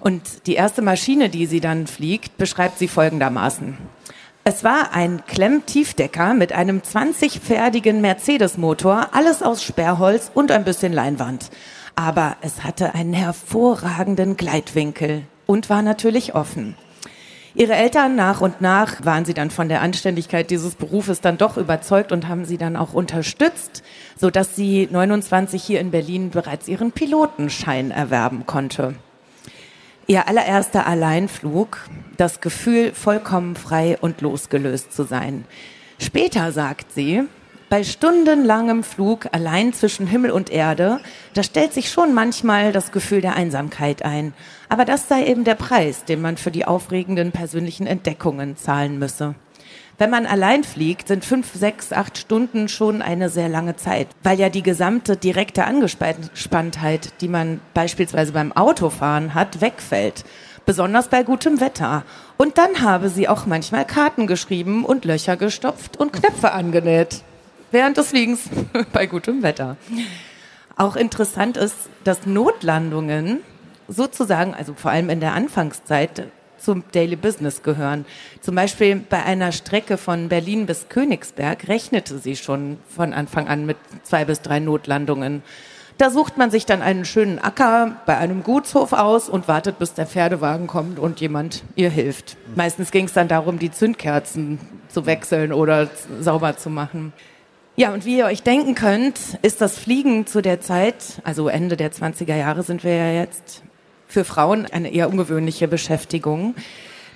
[0.00, 3.78] Und die erste Maschine, die sie dann fliegt, beschreibt sie folgendermaßen.
[4.44, 11.50] Es war ein Klemmtiefdecker mit einem 20-pferdigen Mercedes-Motor, alles aus Sperrholz und ein bisschen Leinwand.
[11.94, 16.74] Aber es hatte einen hervorragenden Gleitwinkel und war natürlich offen.
[17.54, 21.58] Ihre Eltern nach und nach waren sie dann von der Anständigkeit dieses Berufes dann doch
[21.58, 23.82] überzeugt und haben sie dann auch unterstützt,
[24.16, 28.94] so dass sie 29 hier in Berlin bereits ihren Pilotenschein erwerben konnte.
[30.06, 31.78] Ihr allererster Alleinflug,
[32.16, 35.44] das Gefühl, vollkommen frei und losgelöst zu sein.
[35.98, 37.22] Später sagt sie,
[37.72, 41.00] bei stundenlangem Flug allein zwischen Himmel und Erde,
[41.32, 44.34] da stellt sich schon manchmal das Gefühl der Einsamkeit ein.
[44.72, 49.34] Aber das sei eben der Preis, den man für die aufregenden persönlichen Entdeckungen zahlen müsse.
[49.98, 54.40] Wenn man allein fliegt, sind fünf, sechs, acht Stunden schon eine sehr lange Zeit, weil
[54.40, 60.24] ja die gesamte direkte Angespanntheit, die man beispielsweise beim Autofahren hat, wegfällt.
[60.64, 62.02] Besonders bei gutem Wetter.
[62.38, 67.20] Und dann habe sie auch manchmal Karten geschrieben und Löcher gestopft und Knöpfe angenäht
[67.72, 68.48] während des Fliegens
[68.94, 69.76] bei gutem Wetter.
[70.78, 73.40] Auch interessant ist, dass Notlandungen
[73.92, 76.28] sozusagen, also vor allem in der Anfangszeit,
[76.62, 78.04] zum Daily Business gehören.
[78.40, 83.66] Zum Beispiel bei einer Strecke von Berlin bis Königsberg rechnete sie schon von Anfang an
[83.66, 85.42] mit zwei bis drei Notlandungen.
[85.98, 89.94] Da sucht man sich dann einen schönen Acker bei einem Gutshof aus und wartet, bis
[89.94, 92.36] der Pferdewagen kommt und jemand ihr hilft.
[92.54, 97.12] Meistens ging es dann darum, die Zündkerzen zu wechseln oder sauber zu machen.
[97.76, 101.76] Ja, und wie ihr euch denken könnt, ist das Fliegen zu der Zeit, also Ende
[101.76, 103.62] der 20er Jahre sind wir ja jetzt,
[104.12, 106.54] für Frauen eine eher ungewöhnliche Beschäftigung.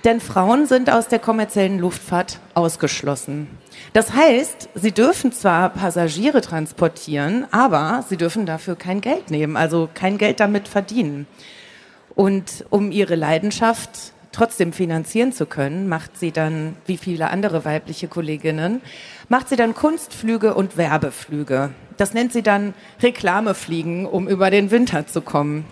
[0.03, 3.47] Denn Frauen sind aus der kommerziellen Luftfahrt ausgeschlossen.
[3.93, 9.89] Das heißt, sie dürfen zwar Passagiere transportieren, aber sie dürfen dafür kein Geld nehmen, also
[9.93, 11.27] kein Geld damit verdienen.
[12.15, 18.07] Und um ihre Leidenschaft trotzdem finanzieren zu können, macht sie dann, wie viele andere weibliche
[18.07, 18.81] Kolleginnen,
[19.29, 21.71] macht sie dann Kunstflüge und Werbeflüge.
[21.97, 25.65] Das nennt sie dann Reklamefliegen, um über den Winter zu kommen.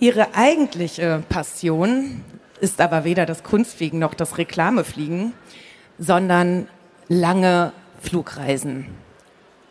[0.00, 2.22] Ihre eigentliche Passion
[2.60, 5.32] ist aber weder das Kunstfliegen noch das Reklamefliegen,
[5.98, 6.68] sondern
[7.08, 8.86] lange Flugreisen.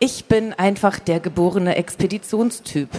[0.00, 2.90] Ich bin einfach der geborene Expeditionstyp.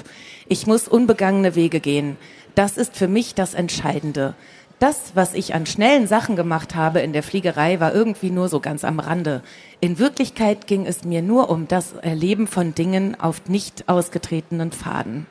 [0.47, 2.17] Ich muss unbegangene Wege gehen.
[2.55, 4.33] Das ist für mich das Entscheidende.
[4.79, 8.59] Das, was ich an schnellen Sachen gemacht habe in der Fliegerei, war irgendwie nur so
[8.59, 9.43] ganz am Rande.
[9.81, 15.27] In Wirklichkeit ging es mir nur um das Erleben von Dingen auf nicht ausgetretenen Pfaden.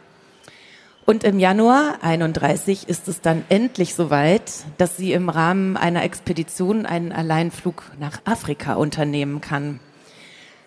[1.09, 6.85] Und im Januar 31 ist es dann endlich soweit, dass sie im Rahmen einer Expedition
[6.85, 9.81] einen Alleinflug nach Afrika unternehmen kann.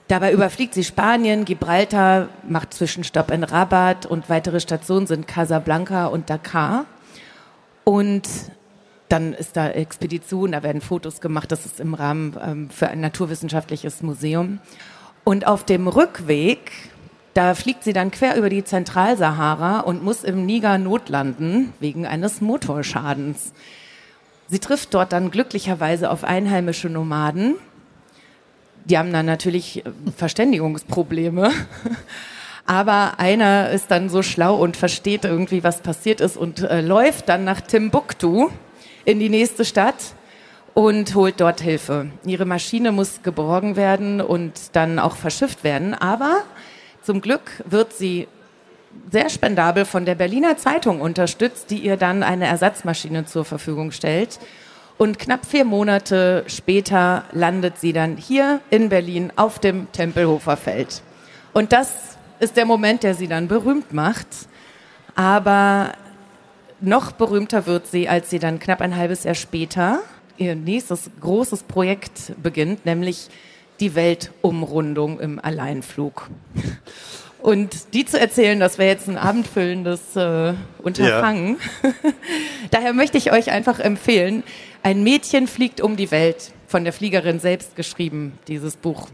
[0.07, 6.31] Dabei überfliegt sie Spanien, Gibraltar, macht Zwischenstopp in Rabat und weitere Stationen sind Casablanca und
[6.31, 6.85] Dakar.
[7.83, 8.27] Und
[9.09, 12.99] dann ist da Expedition, da werden Fotos gemacht, das ist im Rahmen ähm, für ein
[12.99, 14.57] naturwissenschaftliches Museum.
[15.23, 16.71] Und auf dem Rückweg
[17.33, 22.41] da fliegt sie dann quer über die Zentralsahara und muss im Niger notlanden wegen eines
[22.41, 23.53] Motorschadens.
[24.47, 27.55] Sie trifft dort dann glücklicherweise auf einheimische Nomaden.
[28.83, 31.51] Die haben dann natürlich äh, Verständigungsprobleme.
[32.65, 37.29] Aber einer ist dann so schlau und versteht irgendwie, was passiert ist und äh, läuft
[37.29, 38.49] dann nach Timbuktu
[39.05, 39.95] in die nächste Stadt
[40.73, 42.11] und holt dort Hilfe.
[42.25, 45.93] Ihre Maschine muss geborgen werden und dann auch verschifft werden.
[45.93, 46.43] Aber
[47.03, 48.27] zum Glück wird sie
[49.09, 54.39] sehr spendabel von der Berliner Zeitung unterstützt, die ihr dann eine Ersatzmaschine zur Verfügung stellt.
[54.97, 61.01] Und knapp vier Monate später landet sie dann hier in Berlin auf dem Tempelhofer Feld.
[61.53, 64.27] Und das ist der Moment, der sie dann berühmt macht.
[65.15, 65.93] Aber
[66.81, 69.99] noch berühmter wird sie, als sie dann knapp ein halbes Jahr später
[70.37, 73.29] ihr nächstes großes Projekt beginnt, nämlich
[73.81, 76.29] die Weltumrundung im Alleinflug.
[77.41, 81.57] Und die zu erzählen, das wäre jetzt ein abendfüllendes äh, Unterfangen.
[81.83, 81.89] Ja.
[82.71, 84.43] Daher möchte ich euch einfach empfehlen,
[84.83, 89.07] ein Mädchen fliegt um die Welt, von der Fliegerin selbst geschrieben, dieses Buch.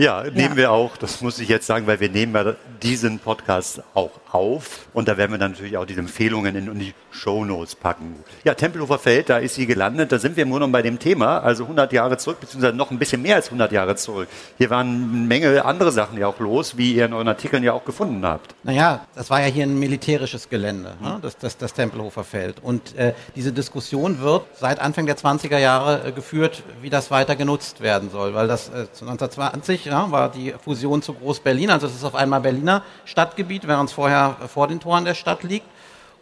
[0.00, 0.56] Ja, nehmen ja.
[0.56, 0.96] wir auch.
[0.96, 4.86] Das muss ich jetzt sagen, weil wir nehmen ja diesen Podcast auch auf.
[4.94, 8.14] Und da werden wir dann natürlich auch diese Empfehlungen in, in die Shownotes packen.
[8.44, 10.10] Ja, Tempelhofer Feld, da ist sie gelandet.
[10.10, 12.98] Da sind wir nur noch bei dem Thema, also 100 Jahre zurück, beziehungsweise noch ein
[12.98, 14.28] bisschen mehr als 100 Jahre zurück.
[14.56, 17.74] Hier waren eine Menge andere Sachen ja auch los, wie ihr in euren Artikeln ja
[17.74, 18.54] auch gefunden habt.
[18.62, 21.18] Naja, das war ja hier ein militärisches Gelände, ne?
[21.20, 22.56] das, das, das Tempelhofer Feld.
[22.62, 27.36] Und äh, diese Diskussion wird seit Anfang der 20er Jahre äh, geführt, wie das weiter
[27.36, 28.32] genutzt werden soll.
[28.32, 32.40] Weil das äh, 1920 ja, war die Fusion zu Groß-Berlin, also es ist auf einmal
[32.40, 35.66] Berliner Stadtgebiet, während es vorher vor den Toren der Stadt liegt.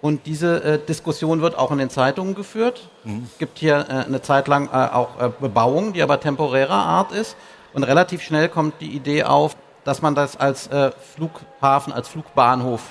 [0.00, 2.88] Und diese äh, Diskussion wird auch in den Zeitungen geführt.
[3.02, 3.26] Mhm.
[3.33, 7.11] Es gibt hier äh, eine Zeit lang äh, auch äh, Bebauung, die aber temporärer Art
[7.11, 7.37] ist.
[7.72, 12.83] Und relativ schnell kommt die Idee auf, dass man das als äh, Flughafen, als Flugbahnhof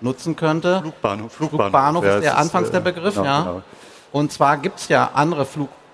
[0.00, 0.80] nutzen könnte.
[0.80, 3.42] Flugbahnhof, Flugbahnhof, Flugbahnhof ist der anfangs der Begriff, genau, ja.
[3.42, 3.62] Genau.
[4.12, 5.44] Und zwar gibt es ja andere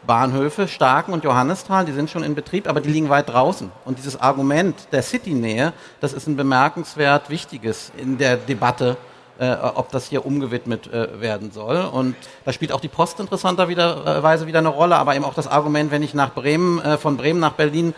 [0.07, 3.73] Flugbahnhöfe, Starken und Johannisthal, die sind schon in Betrieb, aber die liegen weit draußen.
[3.85, 8.97] Und dieses Argument der City-Nähe, das ist ein bemerkenswert wichtiges in der Debatte
[9.39, 11.79] äh, ob das hier umgewidmet äh, werden soll.
[11.93, 12.15] Und
[12.45, 16.03] da spielt auch die Post interessanterweise wieder eine Rolle, aber eben auch das Argument, wenn
[16.03, 17.93] ich nach Bremen, äh, von Bremen nach Berlin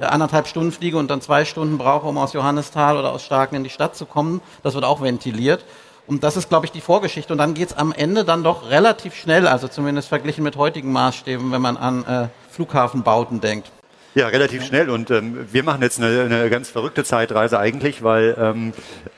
[0.00, 3.54] äh, anderthalb Stunden fliege und dann zwei Stunden brauche, um aus Johannisthal oder aus Starken
[3.54, 5.64] in die Stadt zu kommen, das wird auch ventiliert.
[6.10, 7.32] Und das ist, glaube ich, die Vorgeschichte.
[7.32, 11.52] Und dann geht's am Ende dann doch relativ schnell, also zumindest verglichen mit heutigen Maßstäben,
[11.52, 13.70] wenn man an äh, Flughafenbauten denkt.
[14.16, 14.90] Ja, relativ schnell.
[14.90, 18.72] Und ähm, wir machen jetzt eine, eine ganz verrückte Zeitreise eigentlich, weil ähm,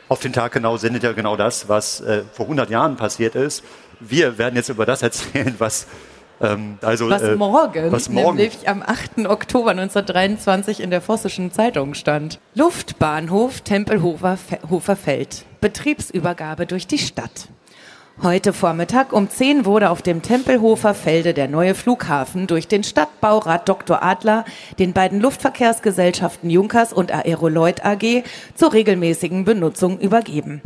[0.09, 3.65] auf den Tag genau sendet ja genau das, was äh, vor 100 Jahren passiert ist.
[3.99, 5.87] Wir werden jetzt über das erzählen, was
[6.43, 9.27] ähm, also, was, äh, morgen, was morgen, nämlich am 8.
[9.27, 12.39] Oktober 1923 in der Vossischen Zeitung stand.
[12.55, 14.37] Luftbahnhof Tempelhofer
[14.97, 15.45] Feld.
[15.61, 17.49] Betriebsübergabe durch die Stadt.
[18.21, 23.69] Heute Vormittag um 10 wurde auf dem Tempelhofer Felde der neue Flughafen durch den Stadtbaurat
[23.69, 24.03] Dr.
[24.03, 24.45] Adler
[24.79, 28.23] den beiden Luftverkehrsgesellschaften Junkers und Aeroloid AG
[28.55, 30.61] zur regelmäßigen Benutzung übergeben.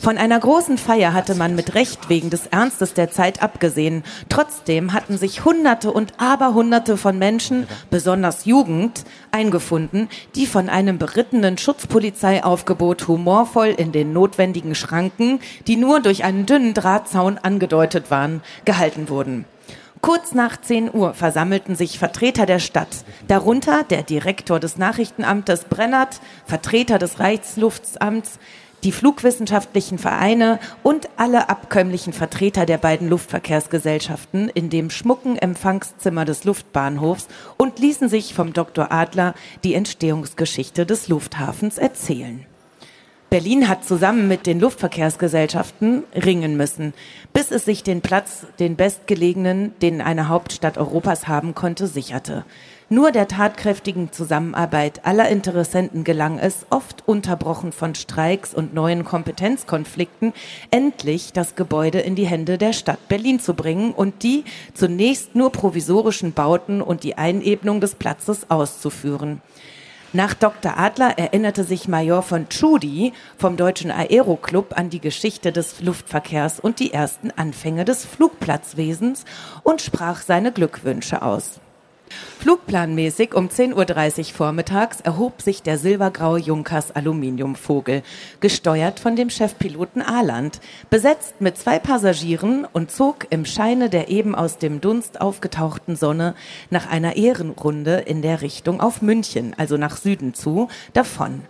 [0.00, 4.02] Von einer großen Feier hatte man mit Recht wegen des Ernstes der Zeit abgesehen.
[4.30, 11.58] Trotzdem hatten sich Hunderte und Aberhunderte von Menschen, besonders Jugend, eingefunden, die von einem berittenen
[11.58, 19.08] Schutzpolizeiaufgebot humorvoll in den notwendigen Schranken, die nur durch einen dünnen Drahtzaun angedeutet waren, gehalten
[19.08, 19.44] wurden.
[20.00, 26.20] Kurz nach 10 Uhr versammelten sich Vertreter der Stadt, darunter der Direktor des Nachrichtenamtes Brennert,
[26.46, 28.40] Vertreter des Reichsluftamts,
[28.82, 36.42] die flugwissenschaftlichen Vereine und alle abkömmlichen Vertreter der beiden Luftverkehrsgesellschaften in dem schmucken Empfangszimmer des
[36.42, 38.90] Luftbahnhofs und ließen sich vom Dr.
[38.90, 42.46] Adler die Entstehungsgeschichte des Lufthafens erzählen.
[43.30, 46.94] Berlin hat zusammen mit den Luftverkehrsgesellschaften ringen müssen,
[47.32, 52.44] bis es sich den Platz, den bestgelegenen, den eine Hauptstadt Europas haben konnte, sicherte.
[52.88, 60.32] Nur der tatkräftigen Zusammenarbeit aller Interessenten gelang es, oft unterbrochen von Streiks und neuen Kompetenzkonflikten,
[60.72, 64.42] endlich das Gebäude in die Hände der Stadt Berlin zu bringen und die
[64.74, 69.40] zunächst nur provisorischen Bauten und die Einebnung des Platzes auszuführen.
[70.12, 70.76] Nach Dr.
[70.76, 76.80] Adler erinnerte sich Major von Tschudi vom Deutschen Aeroclub an die Geschichte des Luftverkehrs und
[76.80, 79.24] die ersten Anfänge des Flugplatzwesens
[79.62, 81.60] und sprach seine Glückwünsche aus.
[82.38, 88.02] Flugplanmäßig um 10.30 Uhr vormittags erhob sich der silbergraue Junkers Aluminiumvogel,
[88.40, 94.34] gesteuert von dem Chefpiloten Ahland, besetzt mit zwei Passagieren und zog im Scheine der eben
[94.34, 96.34] aus dem Dunst aufgetauchten Sonne
[96.70, 101.42] nach einer Ehrenrunde in der Richtung auf München, also nach Süden zu, davon.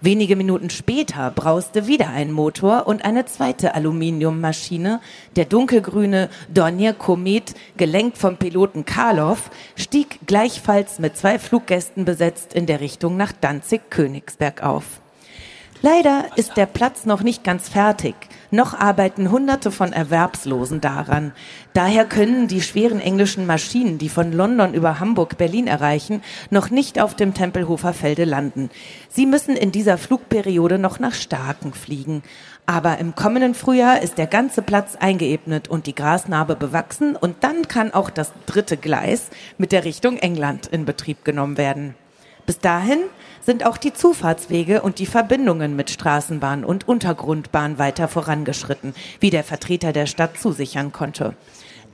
[0.00, 5.00] Wenige Minuten später brauste wieder ein Motor und eine zweite Aluminiummaschine.
[5.36, 12.66] Der dunkelgrüne Dornier Komet, gelenkt vom Piloten Karloff, stieg gleichfalls mit zwei Fluggästen besetzt in
[12.66, 15.03] der Richtung nach Danzig-Königsberg auf.
[15.86, 18.14] Leider ist der Platz noch nicht ganz fertig.
[18.50, 21.32] Noch arbeiten Hunderte von Erwerbslosen daran.
[21.74, 26.98] Daher können die schweren englischen Maschinen, die von London über Hamburg Berlin erreichen, noch nicht
[26.98, 28.70] auf dem Tempelhofer Felde landen.
[29.10, 32.22] Sie müssen in dieser Flugperiode noch nach Starken fliegen.
[32.64, 37.68] Aber im kommenden Frühjahr ist der ganze Platz eingeebnet und die Grasnarbe bewachsen und dann
[37.68, 41.94] kann auch das dritte Gleis mit der Richtung England in Betrieb genommen werden.
[42.46, 42.98] Bis dahin
[43.40, 49.44] sind auch die Zufahrtswege und die Verbindungen mit Straßenbahn und Untergrundbahn weiter vorangeschritten, wie der
[49.44, 51.34] Vertreter der Stadt zusichern konnte.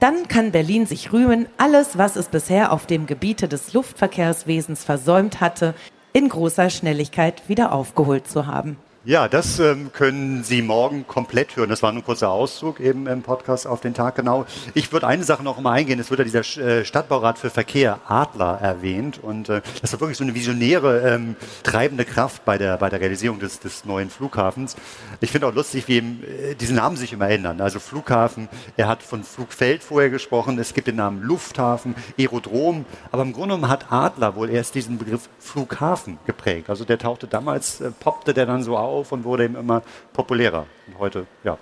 [0.01, 5.41] Dann kann Berlin sich rühmen, alles, was es bisher auf dem Gebiete des Luftverkehrswesens versäumt
[5.41, 5.75] hatte,
[6.13, 8.77] in großer Schnelligkeit wieder aufgeholt zu haben.
[9.03, 11.71] Ja, das ähm, können Sie morgen komplett hören.
[11.71, 14.45] Das war nur ein kurzer Auszug eben im Podcast auf den Tag genau.
[14.75, 15.99] Ich würde eine Sache noch mal eingehen.
[15.99, 20.19] Es wird ja dieser äh, Stadtbaurat für Verkehr Adler erwähnt und äh, das war wirklich
[20.19, 24.77] so eine visionäre ähm, treibende Kraft bei der bei der Realisierung des, des neuen Flughafens.
[25.23, 27.63] Ich finde auch lustig, wie ihm, äh, diese Namen sich immer ändern.
[27.63, 30.59] Also Flughafen, er hat von Flugfeld vorher gesprochen.
[30.59, 34.99] Es gibt den Namen Lufthafen, Aerodrom, aber im Grunde genommen hat Adler wohl erst diesen
[34.99, 36.69] Begriff Flughafen geprägt.
[36.69, 39.83] Also der tauchte damals, äh, poppte der dann so auf auf und wurde eben immer
[40.13, 40.67] populärer.
[40.87, 41.59] Und heute, ja,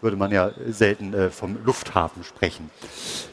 [0.00, 2.70] würde man ja selten äh, vom Lufthafen sprechen.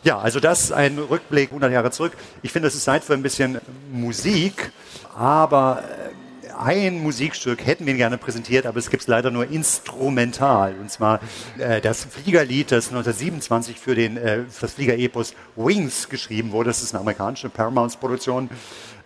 [0.04, 2.14] Ja, also das ist ein Rückblick 100 Jahre zurück.
[2.42, 3.60] Ich finde, es ist Zeit für ein bisschen
[3.92, 4.72] Musik,
[5.16, 10.76] aber äh, ein Musikstück hätten wir gerne präsentiert, aber es gibt es leider nur instrumental.
[10.80, 11.20] Und zwar
[11.58, 16.70] äh, das Fliegerlied, das 1927 für, den, äh, für das Fliegerepos Wings geschrieben wurde.
[16.70, 18.50] Das ist eine amerikanische Paramount-Produktion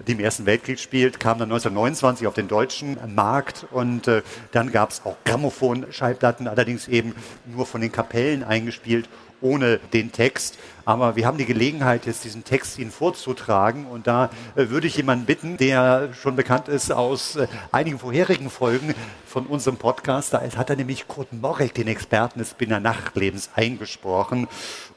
[0.05, 4.71] die im Ersten Weltkrieg spielt, kam dann 1929 auf den deutschen Markt und äh, dann
[4.71, 9.09] gab es auch Grammophon-Schallplatten, allerdings eben nur von den Kapellen eingespielt
[9.41, 10.57] ohne den Text.
[10.85, 13.85] Aber wir haben die Gelegenheit, jetzt diesen Text Ihnen vorzutragen.
[13.85, 18.49] Und da äh, würde ich jemanden bitten, der schon bekannt ist aus äh, einigen vorherigen
[18.49, 18.95] Folgen
[19.25, 20.33] von unserem Podcast.
[20.33, 24.47] Da hat er nämlich Kurt Morek, den Experten des Spinner Nachtlebens, eingesprochen.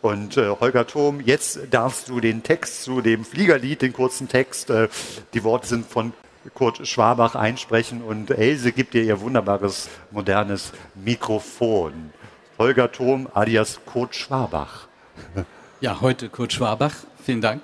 [0.01, 4.71] Und äh, Holger Thom, jetzt darfst du den Text zu dem Fliegerlied, den kurzen Text,
[4.71, 4.89] äh,
[5.35, 6.13] die Worte sind von
[6.55, 12.13] Kurt Schwabach einsprechen und Else gibt dir ihr wunderbares, modernes Mikrofon.
[12.61, 14.87] Holger Thom alias Kurt Schwabach.
[15.83, 16.93] Ja, heute Kurt Schwabach.
[17.25, 17.63] Vielen Dank.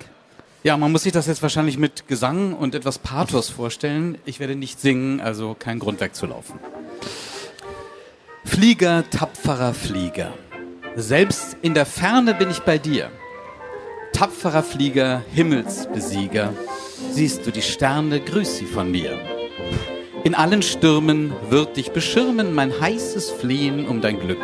[0.63, 4.17] Ja, man muss sich das jetzt wahrscheinlich mit Gesang und etwas Pathos vorstellen.
[4.25, 6.59] Ich werde nicht singen, also kein Grund wegzulaufen.
[8.43, 10.33] Flieger, tapferer Flieger.
[10.95, 13.11] Selbst in der Ferne bin ich bei dir.
[14.13, 16.53] Tapferer Flieger, Himmelsbesieger.
[17.11, 19.19] Siehst du die Sterne, grüß sie von mir.
[20.23, 24.39] In allen Stürmen wird dich beschirmen mein heißes Flehen um dein Glück.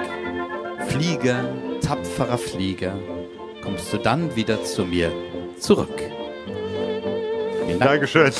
[0.87, 1.45] Flieger,
[1.81, 2.93] tapferer Flieger,
[3.61, 5.11] kommst du dann wieder zu mir
[5.59, 6.01] zurück.
[7.65, 7.91] Vielen Dank.
[7.91, 8.31] Dankeschön.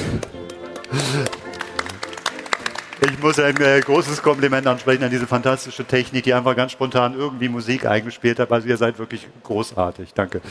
[3.01, 7.15] Ich muss ein äh, großes Kompliment ansprechen an diese fantastische Technik, die einfach ganz spontan
[7.15, 8.51] irgendwie Musik eingespielt hat.
[8.51, 10.13] Also ihr seid wirklich großartig.
[10.13, 10.41] Danke.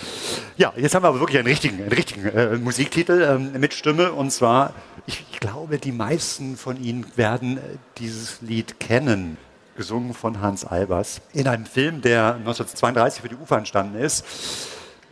[0.59, 4.12] Ja, jetzt haben wir aber wirklich einen richtigen, einen richtigen äh, Musiktitel ähm, mit Stimme.
[4.12, 4.74] Und zwar,
[5.07, 7.61] ich, ich, glaube, die meisten von Ihnen werden äh,
[7.99, 9.38] dieses Lied kennen
[9.77, 14.25] gesungen von Hans Albers, in einem Film, der 1932 für die UFA entstanden ist.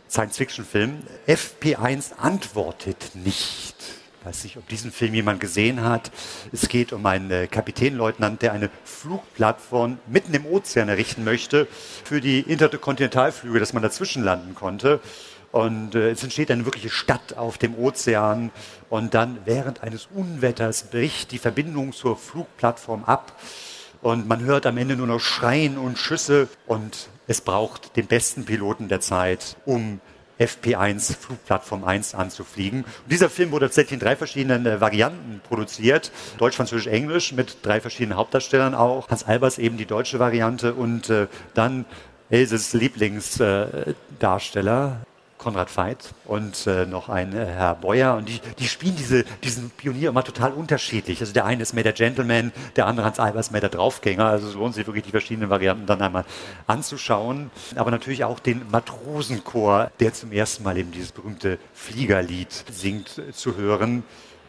[0.09, 1.03] Science-Fiction-Film.
[1.27, 3.75] FP1 antwortet nicht.
[4.19, 6.11] Ich weiß nicht, ob diesen Film jemand gesehen hat.
[6.51, 11.67] Es geht um einen äh, Kapitänleutnant, der eine Flugplattform mitten im Ozean errichten möchte
[12.03, 14.99] für die Interkontinentalflüge, dass man dazwischen landen konnte.
[15.51, 18.51] Und äh, es entsteht eine wirkliche Stadt auf dem Ozean.
[18.89, 23.39] Und dann während eines Unwetters bricht die Verbindung zur Flugplattform ab.
[24.01, 26.47] Und man hört am Ende nur noch Schreien und Schüsse.
[26.65, 29.99] Und es braucht den besten Piloten der Zeit, um
[30.39, 32.83] FP1 Flugplattform 1 anzufliegen.
[32.83, 36.11] Und dieser Film wurde tatsächlich in drei verschiedenen äh, Varianten produziert.
[36.39, 39.07] Deutsch, Französisch, Englisch mit drei verschiedenen Hauptdarstellern auch.
[39.09, 41.85] Hans Albers eben die deutsche Variante und äh, dann
[42.31, 45.01] Elses Lieblingsdarsteller,
[45.41, 48.13] Konrad Veit und äh, noch ein äh, Herr Beuer.
[48.13, 51.19] Und die, die spielen diese, diesen Pionier immer total unterschiedlich.
[51.19, 54.25] Also der eine ist mehr der Gentleman, der andere Hans Albers mehr der Draufgänger.
[54.25, 56.25] Also es lohnt sich wirklich, die verschiedenen Varianten dann einmal
[56.67, 57.49] anzuschauen.
[57.75, 63.31] Aber natürlich auch den Matrosenchor, der zum ersten Mal eben dieses berühmte Fliegerlied singt, äh,
[63.31, 64.03] zu hören.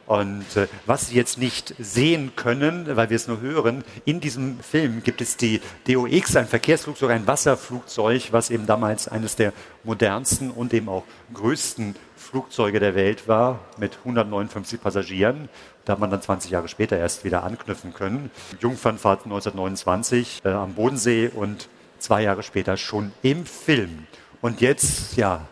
[0.06, 4.58] Und äh, was Sie jetzt nicht sehen können, weil wir es nur hören, in diesem
[4.60, 9.52] Film gibt es die DOX, ein Verkehrsflugzeug, ein Wasserflugzeug, was eben damals eines der
[9.84, 15.48] modernsten und eben auch größten Flugzeuge der Welt war, mit 159 Passagieren.
[15.84, 18.30] Da hat man dann 20 Jahre später erst wieder anknüpfen können.
[18.60, 24.06] Jungfernfahrt 1929 äh, am Bodensee und zwei Jahre später schon im Film.
[24.40, 25.46] Und jetzt, ja,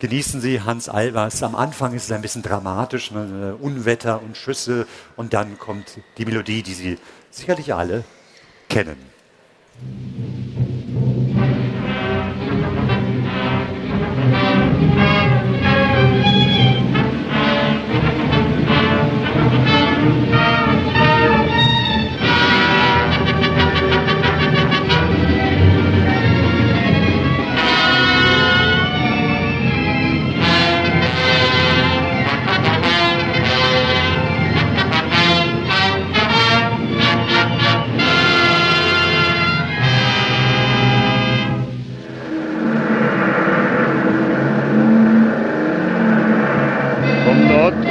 [0.00, 1.42] genießen Sie Hans Albers.
[1.42, 3.56] Am Anfang ist es ein bisschen dramatisch, ne?
[3.60, 4.86] Unwetter und Schüsse
[5.16, 6.98] und dann kommt die Melodie, die Sie
[7.30, 8.04] sicherlich alle
[8.68, 8.96] kennen.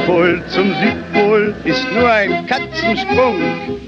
[0.09, 3.37] Nordpol zum Südpol ist nur ein Katzensprung.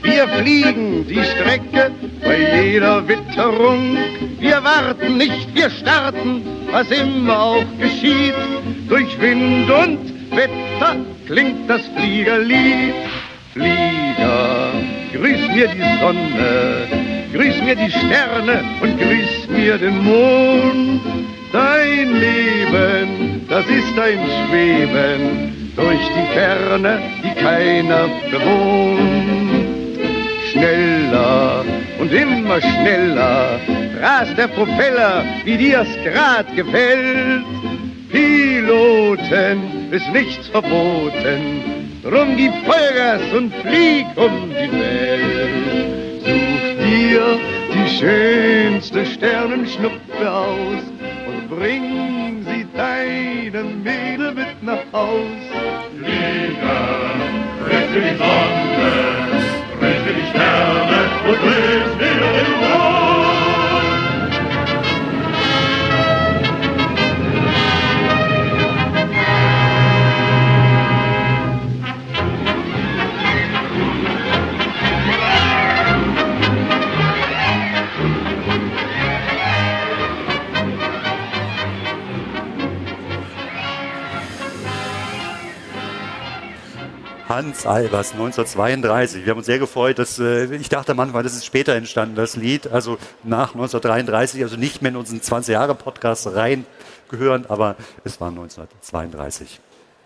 [0.03, 1.91] Wir fliegen die Strecke
[2.23, 3.97] bei jeder Witterung.
[4.39, 8.35] Wir warten nicht, wir starten, was immer auch geschieht.
[8.87, 12.93] Durch Wind und Wetter klingt das Fliegerlied.
[13.53, 14.73] Flieger,
[15.13, 16.87] grüß mir die Sonne,
[17.33, 21.01] grüß mir die Sterne und grüß mir den Mond.
[21.51, 29.31] Dein Leben, das ist ein Schweben durch die Ferne, die keiner bewohnt.
[30.51, 31.63] Schneller
[31.99, 33.59] und immer schneller
[34.01, 37.45] rast der Propeller, wie dir's grad gefällt.
[38.11, 46.21] Piloten ist nichts verboten, drum gib Vollgas und flieg um die Welt.
[46.25, 47.39] Such dir
[47.73, 50.83] die schönste Sternenschnuppe aus
[51.27, 55.25] und bring sie deinem Mädel mit nach Haus.
[55.97, 56.81] Flieger,
[57.63, 58.91] grüße die Sonne,
[59.79, 62.10] grüße die Sterne und grüß mir
[87.41, 89.25] Hans Albers, 1932.
[89.25, 92.35] Wir haben uns sehr gefreut, dass äh, ich dachte manchmal, das ist später entstanden, das
[92.35, 98.21] Lied, also nach 1933, also nicht mehr in unseren 20 Jahre Podcast reingehören, aber es
[98.21, 99.59] war 1932.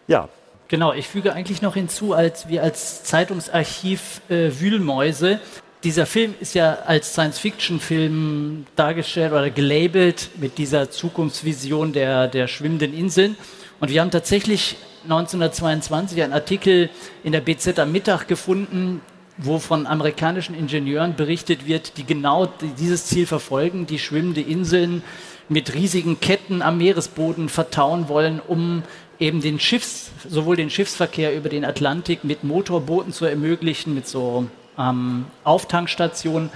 [0.07, 0.29] Ja.
[0.69, 5.41] Genau, ich füge eigentlich noch hinzu, als wir als Zeitungsarchiv äh, Wühlmäuse
[5.83, 12.93] dieser Film ist ja als Science-Fiction-Film dargestellt oder gelabelt mit dieser Zukunftsvision der, der schwimmenden
[12.93, 13.35] Inseln.
[13.81, 16.89] Und wir haben tatsächlich 1922 einen Artikel
[17.23, 19.01] in der BZ am Mittag gefunden,
[19.37, 22.47] wo von amerikanischen Ingenieuren berichtet wird, die genau
[22.79, 25.03] dieses Ziel verfolgen, die schwimmende Inseln
[25.49, 28.83] mit riesigen Ketten am Meeresboden vertauen wollen, um
[29.19, 34.47] eben den Schiffs, sowohl den Schiffsverkehr über den Atlantik mit Motorbooten zu ermöglichen, mit so
[34.77, 36.49] ähm, Auftankstationen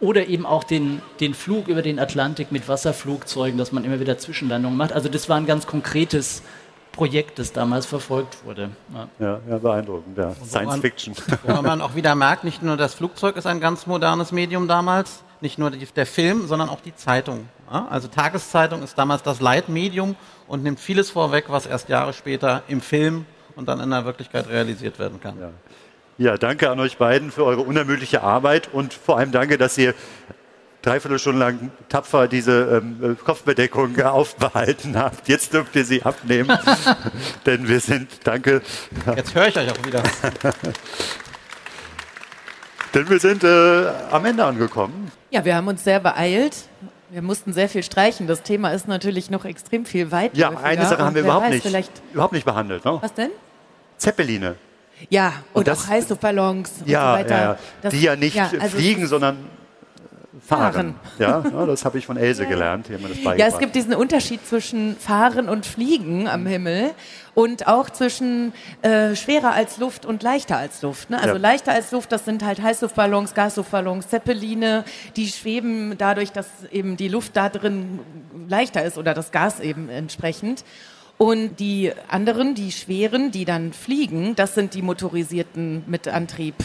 [0.00, 4.18] oder eben auch den, den Flug über den Atlantik mit Wasserflugzeugen, dass man immer wieder
[4.18, 4.92] Zwischenlandungen macht.
[4.92, 6.42] Also das war ein ganz konkretes
[6.92, 8.70] Projekt, das damals verfolgt wurde.
[9.18, 10.34] Ja, ja, beeindruckend, ja.
[10.34, 11.14] Science man, Fiction.
[11.42, 15.24] Wo man auch wieder merkt, nicht nur das Flugzeug ist ein ganz modernes Medium damals,
[15.40, 17.48] nicht nur die, der Film, sondern auch die Zeitung.
[17.68, 20.14] Also Tageszeitung ist damals das Leitmedium
[20.46, 23.24] und nimmt vieles vorweg, was erst Jahre später im Film
[23.56, 25.38] und dann in der Wirklichkeit realisiert werden kann.
[25.40, 25.50] Ja.
[26.18, 29.94] ja, danke an euch beiden für eure unermüdliche Arbeit und vor allem danke, dass ihr
[30.82, 35.28] dreiviertel Stunden lang tapfer diese ähm, Kopfbedeckung aufbehalten habt.
[35.28, 36.56] Jetzt dürft ihr sie abnehmen,
[37.46, 38.62] denn wir sind, danke.
[39.16, 40.02] Jetzt höre ich euch auch wieder.
[42.94, 45.10] denn wir sind äh, am Ende angekommen.
[45.30, 46.56] Ja, wir haben uns sehr beeilt.
[47.10, 48.26] Wir mussten sehr viel streichen.
[48.26, 50.36] Das Thema ist natürlich noch extrem viel weiter.
[50.36, 51.64] Ja, eine Sache haben wir überhaupt nicht,
[52.12, 52.84] überhaupt nicht behandelt.
[52.84, 52.98] Ne?
[53.00, 53.30] Was denn?
[53.98, 54.56] Zeppeline.
[55.10, 57.42] Ja, und, und das, auch Heißluftballons ja, und so weiter.
[57.42, 57.90] Ja, ja.
[57.90, 59.36] die ja nicht ja, also fliegen, sondern
[60.56, 60.94] fahren.
[61.18, 62.88] Ja, ja, das habe ich von Else gelernt.
[63.36, 66.90] Ja, es gibt diesen Unterschied zwischen Fahren und Fliegen am Himmel
[67.34, 71.10] und auch zwischen äh, schwerer als Luft und leichter als Luft.
[71.10, 71.18] Ne?
[71.18, 71.40] Also ja.
[71.40, 74.84] leichter als Luft, das sind halt Heißluftballons, Gasluftballons, Zeppeline,
[75.16, 78.00] die schweben dadurch, dass eben die Luft da drin
[78.48, 80.64] leichter ist oder das Gas eben entsprechend.
[81.18, 86.56] Und die anderen, die schweren, die dann fliegen, das sind die motorisierten mit Antrieb.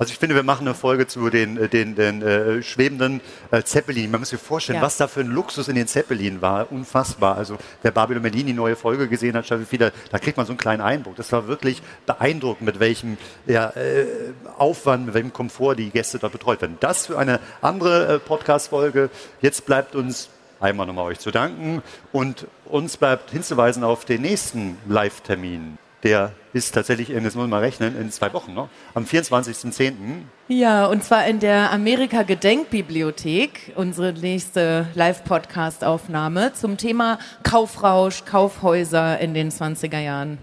[0.00, 3.20] Also ich finde, wir machen eine Folge zu den, äh, den, den äh, schwebenden
[3.50, 4.10] äh, Zeppelin.
[4.10, 4.82] Man muss sich vorstellen, ja.
[4.82, 6.72] was da für ein Luxus in den Zeppelin war.
[6.72, 7.36] Unfassbar.
[7.36, 10.58] Also wer Babylon Berlin die neue Folge gesehen hat, wieder, da kriegt man so einen
[10.58, 11.16] kleinen Eindruck.
[11.16, 14.06] Das war wirklich beeindruckend, mit welchem ja, äh,
[14.56, 16.78] Aufwand, mit welchem Komfort die Gäste dort betreut werden.
[16.80, 19.10] Das für eine andere äh, Podcast-Folge.
[19.42, 20.30] Jetzt bleibt uns
[20.60, 26.74] einmal nochmal euch zu danken und uns bleibt hinzuweisen auf den nächsten Live-Termin der ist
[26.74, 28.68] tatsächlich, das muss man mal rechnen, in zwei Wochen, ne?
[28.94, 29.92] am 24.10.
[30.48, 39.50] Ja, und zwar in der Amerika-Gedenkbibliothek, unsere nächste Live-Podcast-Aufnahme zum Thema Kaufrausch, Kaufhäuser in den
[39.50, 40.38] 20er Jahren.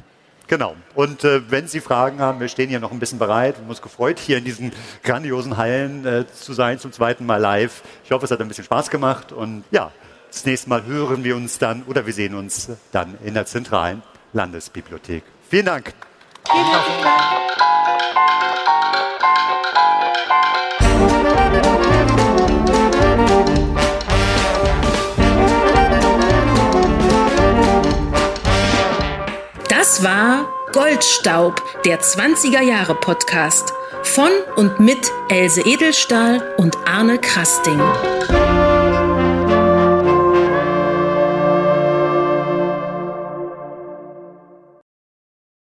[0.48, 0.78] Genau.
[0.96, 3.82] Und äh, wenn Sie Fragen haben, wir stehen hier noch ein bisschen bereit und uns
[3.82, 4.72] gefreut, hier in diesen
[5.04, 7.84] grandiosen Hallen äh, zu sein, zum zweiten Mal live.
[8.06, 9.92] Ich hoffe, es hat ein bisschen Spaß gemacht und ja,
[10.32, 14.04] das nächste Mal hören wir uns dann oder wir sehen uns dann in der zentralen
[14.32, 15.24] Landesbibliothek.
[15.50, 15.94] Vielen Dank.
[16.50, 16.84] Vielen Dank.
[29.70, 33.74] Das war Goldstaub, der 20er Jahre Podcast
[34.04, 37.80] von und mit Else Edelstahl und Arne Krasting.